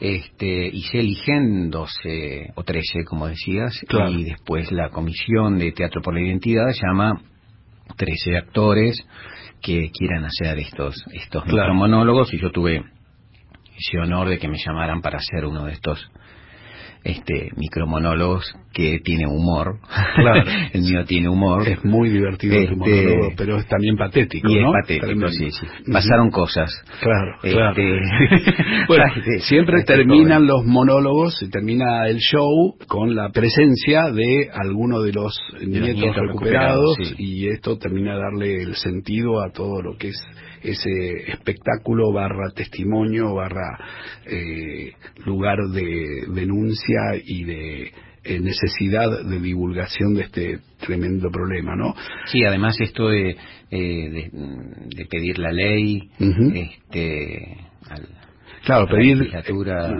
[0.00, 6.02] Este, y se eligen 12 o 13, como decías, y después la comisión de Teatro
[6.02, 7.20] por la Identidad llama
[7.96, 9.04] 13 actores
[9.60, 12.32] que quieran hacer estos estos monólogos.
[12.32, 12.84] Y yo tuve
[13.76, 16.10] ese honor de que me llamaran para hacer uno de estos
[17.08, 19.78] este micromonólogos que tiene humor.
[20.14, 20.42] Claro.
[20.72, 21.66] el mío tiene humor.
[21.66, 25.66] Es muy divertido el este, monólogo, pero es también patético, y Es patético, sí, sí.
[25.90, 26.70] Pasaron cosas.
[27.00, 27.74] Claro, este, claro.
[28.88, 35.12] bueno, este, siempre terminan los monólogos, termina el show con la presencia de alguno de
[35.12, 40.22] los, nietos, recuperados, y esto termina de darle el sentido a todo lo que es
[40.62, 43.78] ese espectáculo barra testimonio barra
[44.26, 44.92] eh,
[45.24, 47.92] lugar de denuncia y de
[48.24, 51.94] eh, necesidad de divulgación de este tremendo problema, ¿no?
[52.26, 53.36] Sí, además esto de,
[53.70, 57.56] eh, de, pedir la ley, este,
[58.64, 59.30] claro, pedir,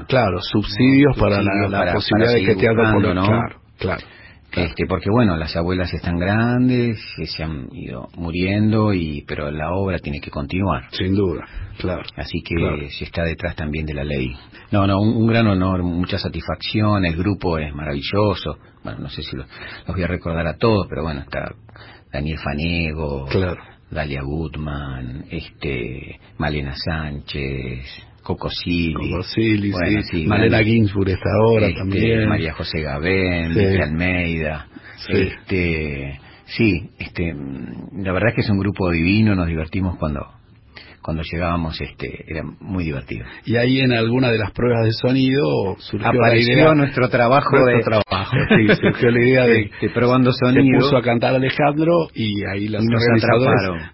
[0.09, 3.27] claro, subsidios, para, la, posibilidad de que te haga por ¿no?
[3.27, 4.07] claro, claro.
[4.53, 9.99] Este, porque bueno, las abuelas están grandes, se han ido muriendo, y pero la obra
[9.99, 10.85] tiene que continuar.
[10.91, 11.45] Sin duda,
[11.79, 12.03] claro.
[12.17, 14.35] Así que se está detrás también de la ley.
[14.71, 18.57] No, no, un, gran honor, mucha satisfacción, el grupo es maravilloso.
[18.83, 19.47] Bueno, no sé si los,
[19.87, 21.55] voy a recordar a todos, pero bueno, está
[22.11, 23.61] Daniel Fanego, claro.
[23.91, 29.73] Dalia Gutman, este, Malena Sánchez, Coco Silly,
[30.11, 30.27] sí.
[30.27, 32.29] Malena Ginsburg está ahora este, también.
[32.29, 33.81] María José Gabén, sí.
[33.81, 34.67] Almeida.
[35.09, 40.27] Este, sí, este, la verdad es que es un grupo divino, nos divertimos cuando
[41.09, 43.25] cuando llegábamos este era muy divertido.
[43.47, 45.41] Y ahí en alguna de las pruebas de sonido
[45.79, 50.33] surgió Apareció la idea, nuestro trabajo de trabajo, sí, surgió la idea de este, probando
[50.35, 50.81] sonido.
[50.81, 53.03] Se puso a cantar Alejandro y ahí las nos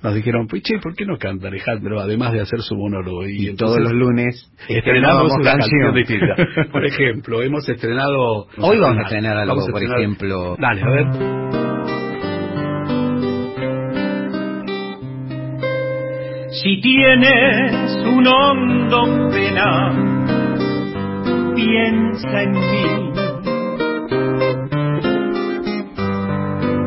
[0.03, 3.29] nos dijeron, pues che, ¿por qué no canta Alejandro además de hacer su monólogo?
[3.29, 6.35] Y, todos los lunes estrenamos una canción distinta.
[6.73, 10.57] Por ejemplo, hemos estrenado Hoy vamos a estrenar algo, por ejemplo.
[10.59, 11.64] Dale, a ver.
[16.63, 19.93] Si tienes un hondo pena,
[21.57, 23.13] piensa en mí.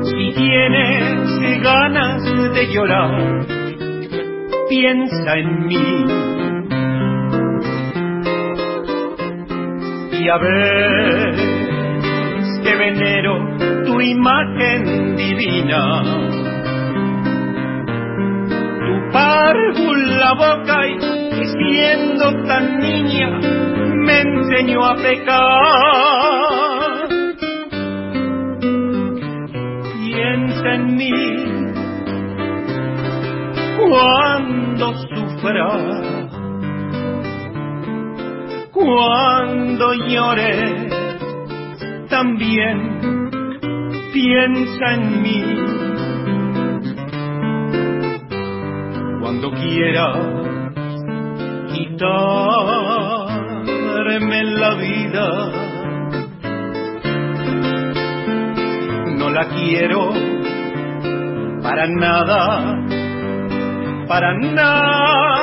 [0.03, 3.45] Si tienes ganas de llorar,
[4.69, 6.05] piensa en mí.
[10.21, 11.35] Y a ver
[12.63, 16.36] que venero tu imagen divina
[19.07, 20.97] tu párvula boca y
[21.45, 23.29] siendo tan niña
[24.05, 26.47] me enseñó a pecar.
[30.69, 31.11] en mí
[33.77, 35.71] cuando sufra,
[38.73, 40.89] cuando llore,
[42.09, 42.99] también
[44.11, 45.86] piensa en mí.
[49.27, 50.13] Cuando quiera
[51.73, 51.99] quitarme
[54.45, 55.51] la vida,
[59.17, 60.13] no la quiero
[61.61, 62.73] para nada,
[64.07, 65.36] para nada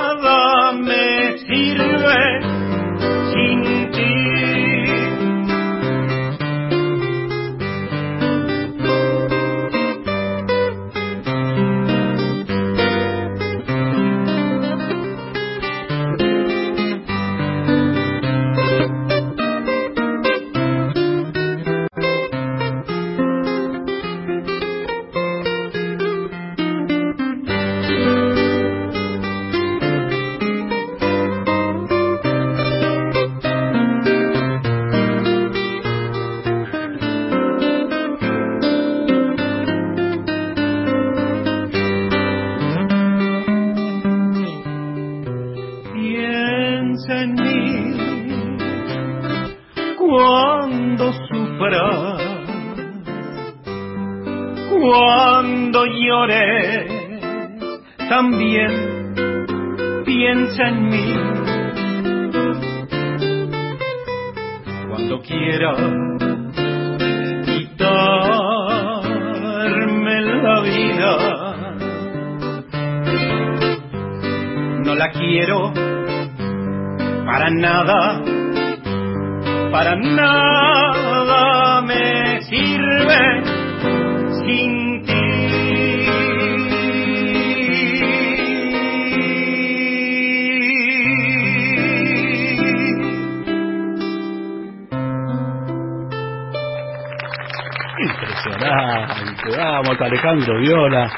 [100.00, 101.10] Alejandro Viola,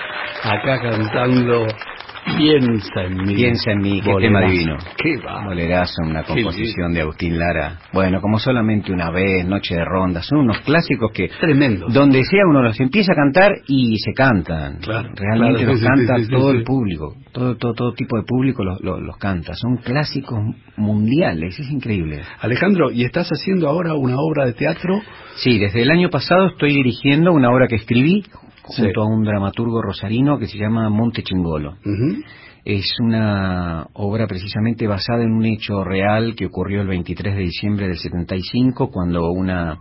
[0.45, 1.67] acá cantando
[2.37, 3.35] Piensa en mí.
[3.35, 4.77] Piensa en mí, qué tema divino.
[4.97, 5.45] Qué va.
[5.45, 7.79] Bolerazo, una composición de Agustín Lara.
[7.93, 11.29] Bueno, como solamente una vez, Noche de Ronda, son unos clásicos que...
[11.41, 11.87] Tremendo.
[11.89, 14.79] Donde sea uno los empieza a cantar y se cantan.
[14.81, 17.15] Claro, Realmente los canta todo el público.
[17.33, 19.55] Todo, todo, todo tipo de público los, los canta.
[19.55, 20.39] Son clásicos
[20.77, 22.23] mundiales, es increíble.
[22.41, 25.01] Alejandro, ¿y estás haciendo ahora una obra de teatro?
[25.37, 28.25] Sí, desde el año pasado estoy dirigiendo una obra que escribí
[28.67, 31.77] junto a un dramaturgo rosarino que se llama Monte Chingolo.
[32.65, 37.87] Es una obra precisamente basada en un hecho real que ocurrió el 23 de diciembre
[37.87, 39.79] del 75 cuando una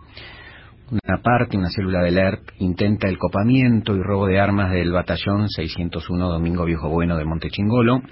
[0.90, 5.48] una parte, una célula del ERP, intenta el copamiento y robo de armas del batallón
[5.48, 8.02] 601 Domingo Viejo Bueno de Monte Chingolo.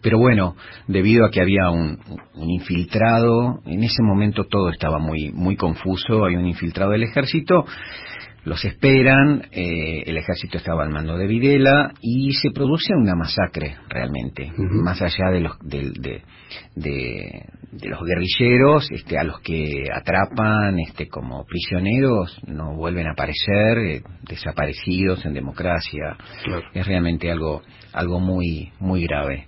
[0.00, 0.54] Pero bueno,
[0.86, 1.98] debido a que había un,
[2.34, 7.64] un, infiltrado, en ese momento todo estaba muy, muy confuso, hay un infiltrado del ejército
[8.44, 13.76] los esperan, eh, el ejército estaba al mando de Videla y se produce una masacre
[13.88, 16.22] realmente, más allá de los, de,
[17.82, 24.02] los guerrilleros, este, a los que atrapan este, como prisioneros, no vuelven a aparecer, eh,
[24.22, 26.16] desaparecidos en democracia,
[26.74, 27.62] es realmente algo,
[27.92, 29.46] algo muy, muy grave.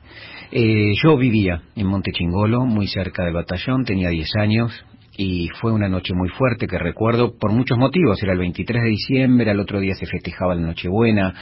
[0.53, 4.85] Eh, yo vivía en Monte Chingolo, muy cerca del batallón, tenía 10 años,
[5.17, 8.23] y fue una noche muy fuerte que recuerdo por muchos motivos.
[8.23, 11.35] Era el 23 de diciembre, al otro día se festejaba la Nochebuena.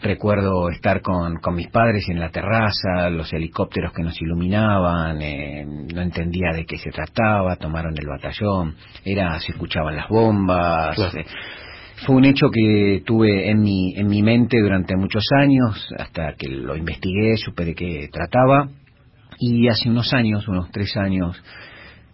[0.00, 5.64] Recuerdo estar con, con mis padres en la terraza, los helicópteros que nos iluminaban, eh,
[5.64, 8.74] no entendía de qué se trataba, tomaron el batallón,
[9.04, 10.98] era, se escuchaban las bombas.
[11.14, 11.24] Eh,
[12.04, 16.48] fue un hecho que tuve en mi, en mi mente durante muchos años, hasta que
[16.48, 18.70] lo investigué, supe de qué trataba.
[19.38, 21.40] Y hace unos años, unos tres años,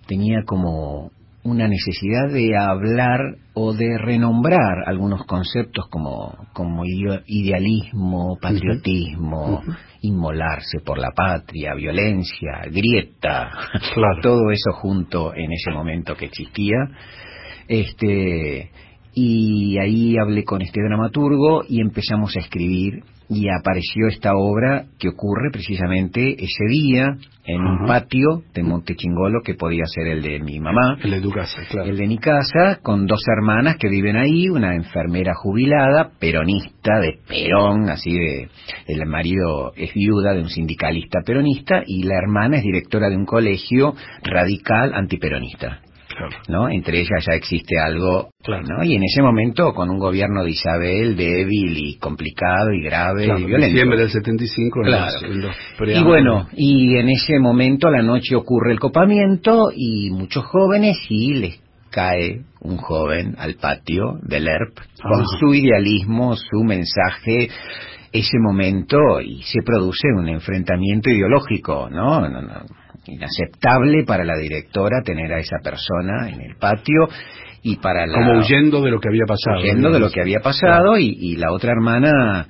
[0.08, 1.12] tenía como
[1.44, 3.20] una necesidad de hablar
[3.54, 9.62] o de renombrar algunos conceptos como, como idealismo, patriotismo,
[10.02, 13.50] inmolarse por la patria, violencia, grieta,
[14.22, 16.76] todo eso junto en ese momento que existía.
[17.68, 18.70] Este,
[19.14, 25.08] y ahí hablé con este dramaturgo y empezamos a escribir y apareció esta obra que
[25.08, 30.60] ocurre precisamente ese día en un patio de Montechingolo que podía ser el de mi
[30.60, 30.98] mamá.
[31.02, 31.88] El de tu casa, claro.
[31.88, 37.18] El de mi casa, con dos hermanas que viven ahí, una enfermera jubilada, peronista de
[37.26, 38.48] Perón, así de...
[38.86, 43.24] El marido es viuda de un sindicalista peronista y la hermana es directora de un
[43.24, 45.80] colegio radical antiperonista.
[46.48, 46.68] ¿No?
[46.68, 48.84] Entre ellas ya existe algo, ¿no?
[48.84, 53.44] Y en ese momento, con un gobierno de Isabel débil y complicado y grave y
[53.44, 53.56] violento.
[53.56, 55.50] En diciembre del 75, claro.
[55.86, 60.98] y bueno, y en ese momento a la noche ocurre el copamiento y muchos jóvenes
[61.08, 61.60] y les
[61.90, 65.26] cae un joven al patio del ERP con ah.
[65.38, 67.48] su idealismo, su mensaje,
[68.12, 72.28] ese momento y se produce un enfrentamiento ideológico, ¿no?
[72.28, 72.62] no, no
[73.08, 77.08] inaceptable para la directora tener a esa persona en el patio
[77.62, 78.14] y para la...
[78.14, 79.60] Como huyendo de lo que había pasado.
[79.60, 82.46] Huyendo de lo que había pasado y, la otra hermana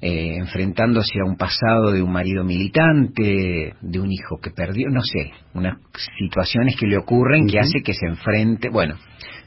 [0.00, 5.02] eh, enfrentándose a un pasado de un marido militante, de un hijo que perdió, no
[5.02, 5.78] sé, unas
[6.18, 8.96] situaciones que le ocurren que hace que se enfrente, bueno,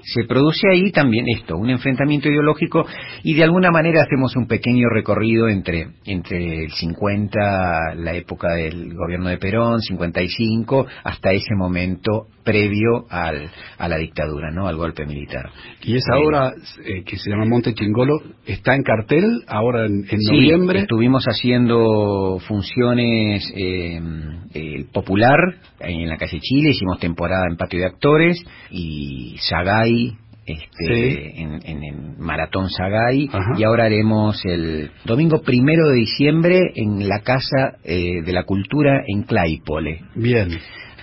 [0.06, 2.86] se produce ahí también esto, un enfrentamiento ideológico
[3.24, 8.93] y de alguna manera hacemos un pequeño recorrido entre, entre el 50, la época del
[8.93, 14.68] gobierno de Perón, 55, hasta ese momento previo al, a la dictadura, ¿no?
[14.68, 15.50] Al golpe militar.
[15.82, 16.54] Y esa obra
[16.86, 18.14] eh, que se llama Monte Chingolo
[18.46, 20.80] está en cartel ahora en, en noviembre.
[20.82, 25.38] Estuvimos haciendo funciones eh, popular
[25.80, 28.38] en la calle Chile, hicimos temporada en patio de actores
[28.70, 30.16] y Sagay
[30.46, 37.22] este, en, en, Maratón Sagay y ahora haremos el domingo primero de diciembre en la
[37.22, 40.02] Casa eh, de la Cultura en Claypole.
[40.16, 40.50] Bien.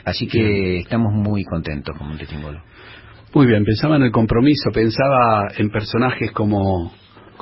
[0.05, 2.62] Así que estamos muy contentos con Montechingolo.
[3.34, 6.92] Muy bien, pensaba en el compromiso, pensaba en personajes como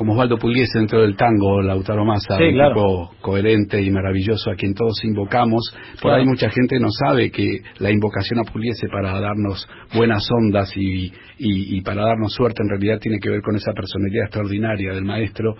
[0.00, 4.72] como Osvaldo Pugliese dentro del tango, Lautaro Massa, un tipo coherente y maravilloso a quien
[4.72, 5.76] todos invocamos.
[6.00, 10.72] Por ahí mucha gente no sabe que la invocación a Pugliese para darnos buenas ondas
[10.74, 15.04] y, y, para darnos suerte en realidad tiene que ver con esa personalidad extraordinaria del
[15.04, 15.54] maestro,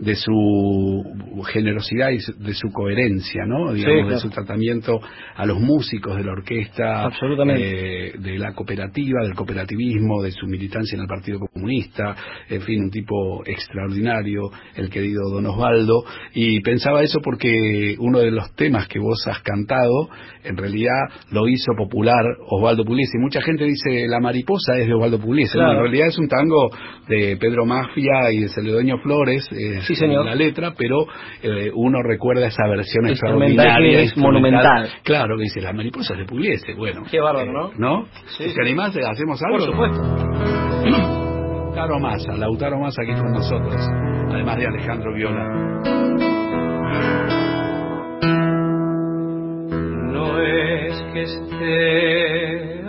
[0.00, 1.04] de su
[1.52, 3.72] generosidad y de su coherencia, ¿no?
[3.72, 5.00] Digamos, de su tratamiento
[5.36, 7.08] a los músicos de la orquesta,
[7.56, 12.16] eh, de la cooperativa, del cooperativismo, de su militancia en el Partido Comunista,
[12.48, 16.04] en fin, un tipo extra extraordinario, el querido Don Osvaldo,
[16.34, 20.08] y pensaba eso porque uno de los temas que vos has cantado,
[20.42, 23.18] en realidad lo hizo popular Osvaldo Pugliese.
[23.18, 26.70] Mucha gente dice la mariposa es de Osvaldo Pugliese, en realidad es un tango
[27.08, 30.24] de Pedro Mafia y de Celedonio Flores, eh, sí, señor.
[30.24, 31.06] la letra, pero
[31.42, 34.00] eh, uno recuerda esa versión extraordinaria.
[34.00, 34.88] es monumental.
[35.02, 37.02] Claro, que dice la mariposa es de Pugliese, bueno.
[37.10, 37.68] Qué bárbaro, ¿no?
[37.68, 38.06] Eh, ¿No?
[38.38, 38.44] Sí.
[38.54, 38.96] ¿Te animás?
[38.96, 39.58] ¿Hacemos algo?
[39.58, 41.23] Por supuesto.
[41.74, 43.74] Lautaro Massa, Lautaro Massa aquí con nosotros,
[44.30, 45.44] además de Alejandro Viola.
[50.12, 52.80] No es que esté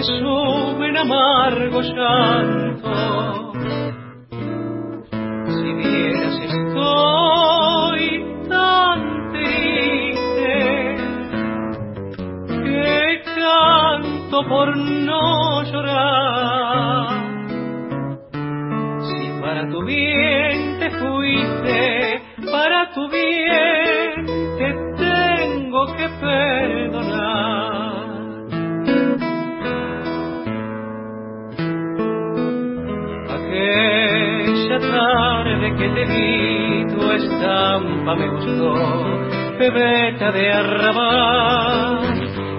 [0.00, 3.52] me sube en amargo llanto.
[5.46, 8.02] Si vieras estoy
[8.48, 10.96] tan triste
[12.64, 17.08] que canto por no llorar.
[19.02, 24.26] Si para tu bien te fuiste, para tu bien
[24.58, 27.79] te tengo que perdonar.
[35.00, 38.74] Tarde que te vi, tu estampa me gustó,
[39.58, 42.00] bebeta de arrabal.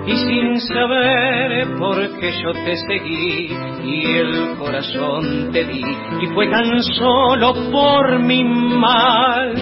[0.07, 5.83] Y sin saber por qué yo te seguí y el corazón te di,
[6.21, 9.53] y fue tan solo por mi mal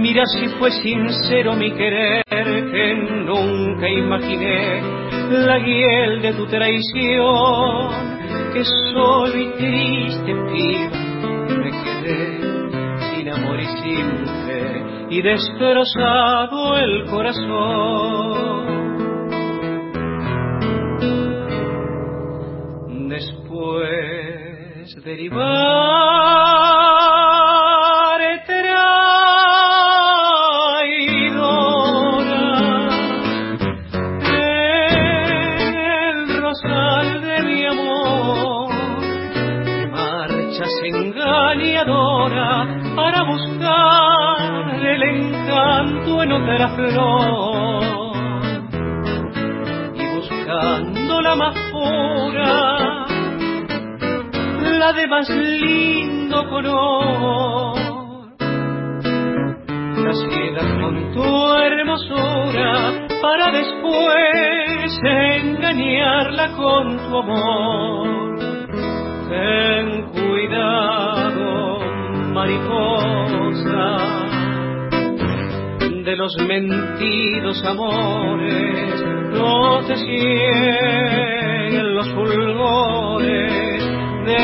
[0.00, 2.94] Mira si fue sincero mi querer, que
[3.24, 4.80] nunca imaginé
[5.30, 7.90] la hiel de tu traición,
[8.52, 10.99] que solo y triste quedé
[14.46, 18.70] fe y destrozado el corazón.
[23.08, 24.30] Después
[25.04, 26.39] derivar
[55.20, 57.78] más lindo color.
[59.98, 60.12] La
[60.80, 68.38] con tu hermosura para después engañarla con tu amor.
[69.28, 71.80] Ten cuidado,
[72.32, 73.88] mariposa,
[76.04, 79.04] de los mentidos amores,
[79.34, 83.59] no te cieguen los fulgores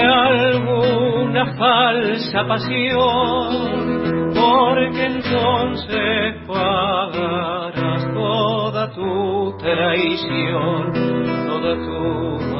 [0.00, 3.84] alguna falsa pasión,
[4.34, 10.92] porque entonces pagarás toda tu traición,
[11.46, 12.55] toda tu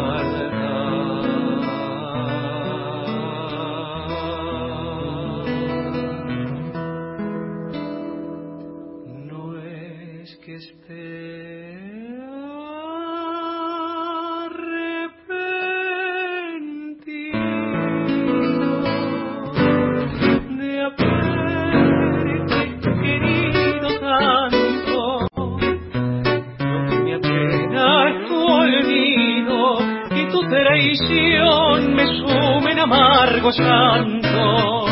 [33.53, 34.86] santo.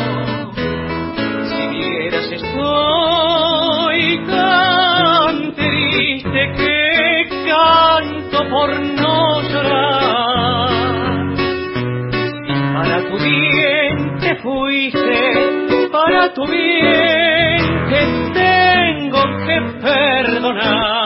[1.44, 10.70] Si vieras estoy tan triste que canto por no llorar.
[12.74, 18.00] Para tu bien te fuiste, para tu bien te
[18.34, 21.03] tengo que perdonar.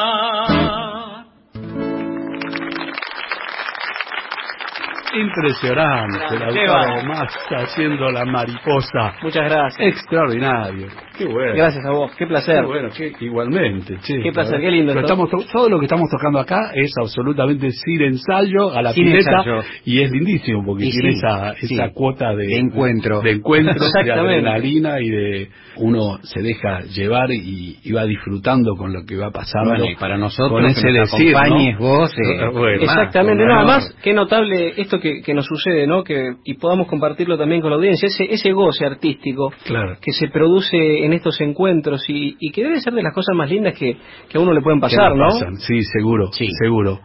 [5.39, 9.15] Impresionante, Lautaro más haciendo la mariposa.
[9.23, 9.95] Muchas gracias.
[9.95, 10.89] Extraordinario.
[11.19, 11.53] Qué bueno.
[11.57, 12.61] Gracias a vos, qué placer.
[12.61, 12.89] Qué bueno,
[13.21, 13.99] igualmente.
[14.03, 14.99] Che, qué placer, qué lindo.
[14.99, 19.43] estamos todo lo que estamos tocando acá es absolutamente sin ensayo, a la pileta,
[19.85, 25.11] y es lindísimo porque tiene esa, esa cuota de, encuentro, de, encuentro, de adrenalina y
[25.11, 25.49] de
[25.79, 29.71] uno se deja llevar y, va disfrutando con lo que va pasando.
[29.71, 32.13] Bueno, y para nosotros con ese que acompañes vos.
[32.17, 36.05] Eh, Exactamente, nada más, qué notable esto que, que, nos sucede, ¿no?
[36.05, 39.53] Que, y podamos compartirlo también con la audiencia, ese, ese goce artístico
[40.01, 43.51] que se produce en estos encuentros y, y, que debe ser de las cosas más
[43.51, 43.97] lindas que,
[44.29, 45.31] que a uno le pueden pasar, ¿no?
[45.59, 46.49] Sí, seguro, sí.
[46.61, 47.01] seguro.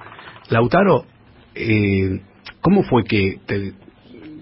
[0.50, 1.06] Lautaro,
[1.56, 2.20] eh,
[2.62, 3.74] ¿cómo fue que te,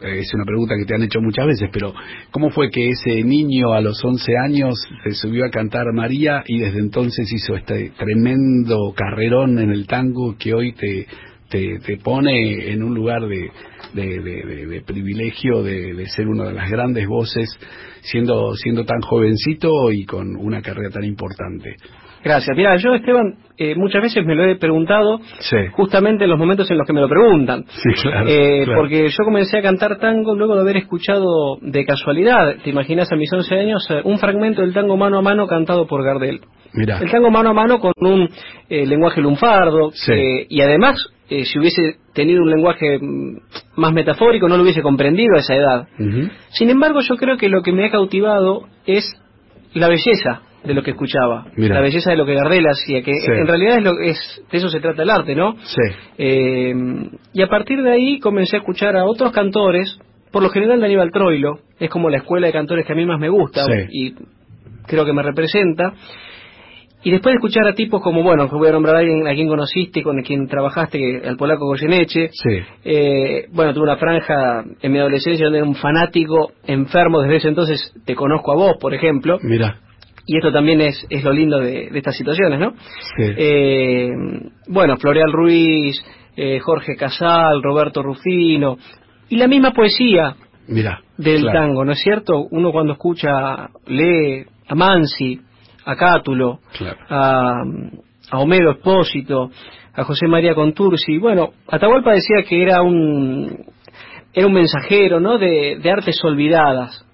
[0.02, 1.94] es una pregunta que te han hecho muchas veces, pero
[2.32, 6.60] ¿cómo fue que ese niño a los 11 años se subió a cantar María y
[6.60, 11.08] desde entonces hizo este tremendo carrerón en el tango que hoy te,
[11.50, 13.52] te, te pone en un lugar de,
[13.94, 17.50] de, privilegio de, ser una de las grandes voces
[18.02, 21.76] siendo, siendo tan jovencito y con una carrera tan importante?
[22.24, 22.56] Gracias.
[22.56, 25.20] Mira, yo, Esteban, eh, muchas veces me lo he preguntado
[25.72, 27.66] justamente en los momentos en los que me lo preguntan.
[28.28, 33.12] Eh, porque yo comencé a cantar tango luego de haber escuchado de casualidad, te imaginas
[33.12, 36.42] a mis 11 años, eh, un fragmento del tango mano a mano cantado por Gardel.
[36.74, 38.30] El tango mano a mano con un
[38.70, 39.92] lenguaje lunfardo
[40.48, 41.06] y además
[41.46, 43.38] si hubiese tenido un lenguaje mm,
[43.78, 45.88] más metafórico no lo hubiese comprendido a esa edad.
[46.50, 49.04] Sin embargo, yo creo que lo que me ha cautivado es
[49.74, 53.48] la belleza de lo que escuchaba, la belleza de lo que Gardel hacía, que en
[53.48, 55.56] realidad es, lo, es de eso se trata el arte, ¿no?
[55.64, 55.82] Sí.
[56.20, 56.74] Eh,
[57.34, 59.98] y a partir de ahí comencé a escuchar a otros cantores,
[60.32, 63.06] por lo general de Aníbal Troilo, es como la escuela de cantores que a mí
[63.06, 64.14] más me gusta y
[64.86, 65.94] creo que me representa.
[67.04, 69.48] Y después de escuchar a tipos como, bueno, voy a nombrar a alguien a quien
[69.48, 72.30] conociste, con quien trabajaste, al polaco Goyeneche.
[72.32, 72.60] Sí.
[72.84, 77.48] Eh, bueno, tuve una franja en mi adolescencia donde era un fanático enfermo, desde ese
[77.50, 79.40] entonces te conozco a vos, por ejemplo.
[79.42, 79.80] Mira
[80.26, 82.74] y esto también es, es lo lindo de, estas situaciones, ¿no?
[83.18, 83.24] Sí.
[83.36, 84.10] Eh,
[84.68, 86.02] bueno, Floreal Ruiz,
[86.36, 88.78] eh, Jorge Casal, Roberto Rufino,
[89.30, 90.36] y la misma poesía
[90.68, 92.48] Mira, del tango, ¿no es cierto?
[92.52, 95.42] Uno cuando escucha, lee a Mansi,
[95.86, 96.60] a Cátulo,
[97.10, 97.64] a,
[98.32, 99.52] a, Homero Espósito,
[99.94, 103.66] a José María Contursi, bueno, Atahualpa decía que era un
[104.34, 105.38] era un mensajero, ¿no?
[105.38, 107.06] De, de artes olvidadas,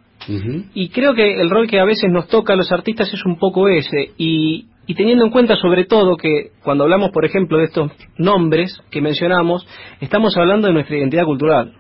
[0.74, 3.38] y creo que el rol que a veces nos toca a los artistas es un
[3.38, 4.12] poco ese.
[4.18, 9.02] Y, teniendo en cuenta sobre todo que cuando hablamos, por ejemplo, de estos nombres que
[9.02, 9.66] mencionamos,
[10.02, 11.74] estamos hablando de nuestra identidad cultural.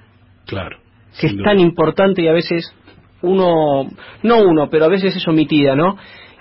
[0.45, 0.77] Claro.
[1.19, 2.73] Que es tan importante y a veces
[3.21, 3.89] uno,
[4.23, 5.97] no uno, pero a veces es omitida, ¿no?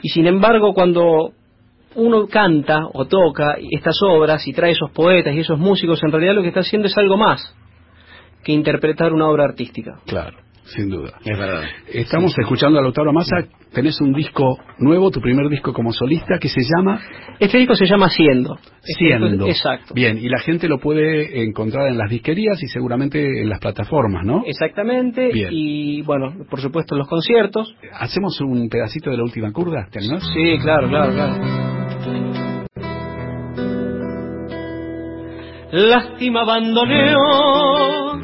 [0.06, 1.32] Y sin embargo, cuando
[1.96, 6.36] uno canta o toca estas obras y trae esos poetas y esos músicos, en realidad
[6.36, 7.52] lo que está haciendo es algo más
[8.44, 9.98] que interpretar una obra artística.
[10.06, 10.36] Claro.
[10.66, 11.12] Sin duda.
[11.24, 11.62] Es verdad.
[11.92, 13.36] Estamos escuchando a Lautaro Massa,
[13.72, 17.00] tenés un disco nuevo, tu primer disco como solista, que se llama...
[17.38, 18.56] Este disco se llama Siendo.
[18.82, 19.46] Siendo.
[19.46, 19.94] Exacto.
[19.94, 24.24] Bien, y la gente lo puede encontrar en las disquerías y seguramente en las plataformas,
[24.24, 24.42] ¿no?
[24.46, 25.30] Exactamente.
[25.32, 25.48] Bien.
[25.52, 27.74] Y bueno, por supuesto en los conciertos.
[27.92, 29.86] ¿Hacemos un pedacito de la última curva?
[29.90, 30.22] ¿Te animás?
[30.34, 31.66] Sí, claro, claro, claro.
[35.72, 38.14] Lástima abandoneó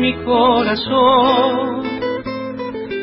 [0.00, 1.82] mi corazón,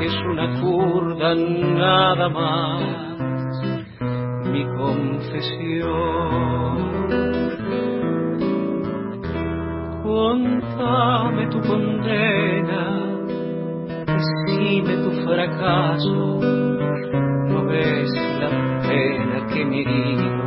[0.00, 3.06] es una curda nada más
[4.50, 5.96] mi confesión.
[10.02, 12.82] Contame tu condena,
[14.06, 16.40] decime tu fracaso,
[17.48, 18.48] no ves la
[18.88, 20.46] pena que me herido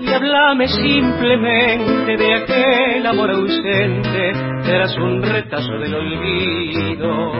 [0.00, 4.32] y hablame simplemente de aquel amor ausente,
[4.68, 7.32] eras un retazo del olvido.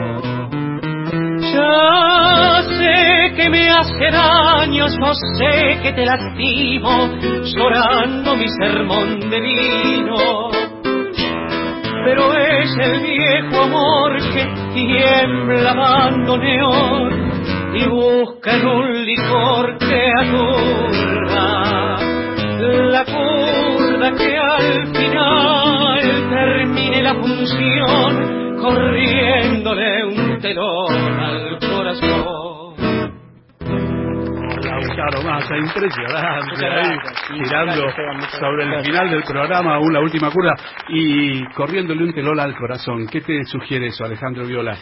[1.53, 7.09] Ya sé que me hace daño, yo sé que te lastimo,
[7.43, 10.51] llorando mi sermón de vino.
[12.05, 17.31] Pero es el viejo amor que tiembla abandoneón
[17.73, 21.97] y busca en un licor que aturra
[22.91, 25.66] la curda que al final
[27.07, 32.75] la función corriéndole un telón al corazón.
[34.61, 36.97] Lautaro Massa, impresionante, ahí,
[37.43, 37.83] girando
[38.39, 40.53] sobre el final del programa, aún la última curva,
[40.89, 43.07] y corriéndole un telón al corazón.
[43.07, 44.75] ¿Qué te sugiere eso, Alejandro Viola?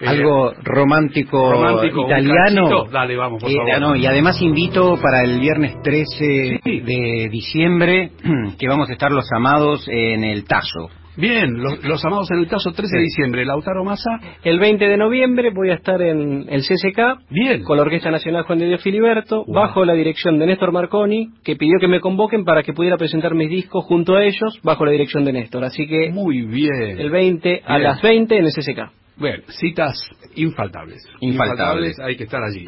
[0.00, 2.84] Eh, Algo romántico, romántico, italiano.
[2.90, 3.80] Dale, vamos, por Eh, favor.
[3.80, 8.10] no, y además invito para el viernes 13 de diciembre
[8.58, 10.88] que vamos a estar los amados en el Tazo.
[11.16, 14.10] Bien, los, los amados en el caso 13 de diciembre, Lautaro Massa,
[14.44, 17.62] El 20 de noviembre voy a estar en el CCK bien.
[17.64, 19.54] con la Orquesta Nacional Juan de Dios Filiberto, Wow.
[19.54, 23.34] bajo la dirección de Néstor Marconi, que pidió que me convoquen para que pudiera presentar
[23.34, 25.64] mis discos junto a ellos, bajo la dirección de Néstor.
[25.64, 26.98] Así que Muy bien.
[27.00, 28.90] el 20 a las 20 en el CCK.
[29.18, 29.98] Bueno, citas
[30.34, 31.02] infaltables.
[31.20, 31.98] Infaltables.
[32.00, 32.66] hay que estar allí.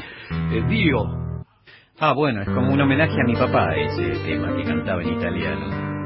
[0.57, 1.05] Eh, Dio,
[2.01, 5.98] Ah, bueno, es como un homenaje a mi papá ese tema que cantaba en italiano.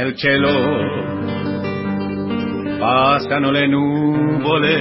[0.00, 0.54] Nel cielo
[2.78, 4.76] passano le nuvole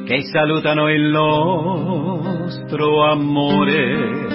[0.05, 4.27] che salutano il nostro amore.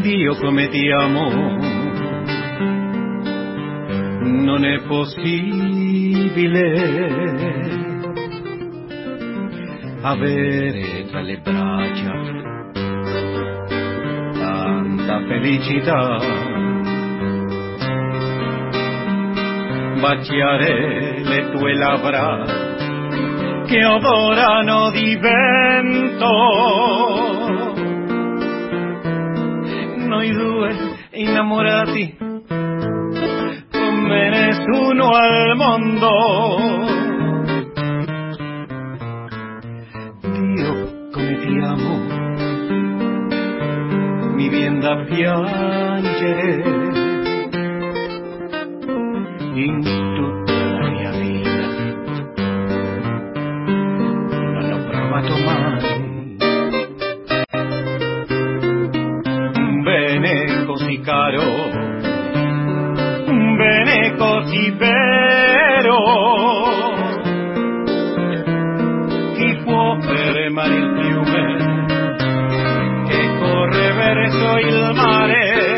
[0.00, 1.73] Dio come ti amo,
[4.42, 5.82] non è possibile
[10.02, 12.12] avere tra le braccia
[14.34, 16.18] tanta felicità,
[20.00, 22.44] baciare le tue labbra
[23.66, 26.32] che odorano di vento.
[30.06, 30.76] Noi due
[31.12, 32.13] innamorati
[34.64, 36.10] nessuno al mondo.
[40.20, 41.36] Dio come
[44.34, 46.83] mi viene da piangere
[70.44, 71.86] fermare il fiume
[73.08, 75.73] che corre verso il mare?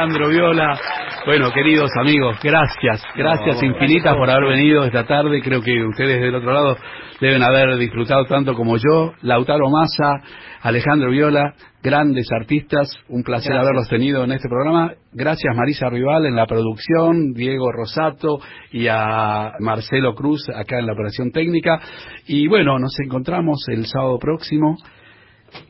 [0.00, 0.80] Alejandro Viola.
[1.26, 5.42] Bueno, queridos amigos, gracias, gracias infinitas por haber venido esta tarde.
[5.42, 6.78] Creo que ustedes del otro lado
[7.20, 9.12] deben haber disfrutado tanto como yo.
[9.20, 10.22] Lautaro Massa,
[10.62, 14.94] Alejandro Viola, grandes artistas, un placer haberlos tenido en este programa.
[15.12, 18.38] Gracias Marisa Rival en la producción, Diego Rosato
[18.72, 21.78] y a Marcelo Cruz acá en la operación técnica.
[22.26, 24.78] Y bueno, nos encontramos el sábado próximo.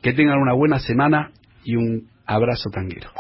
[0.03, 1.31] Que tengan una buena semana
[1.65, 3.11] y un abrazo tanguero.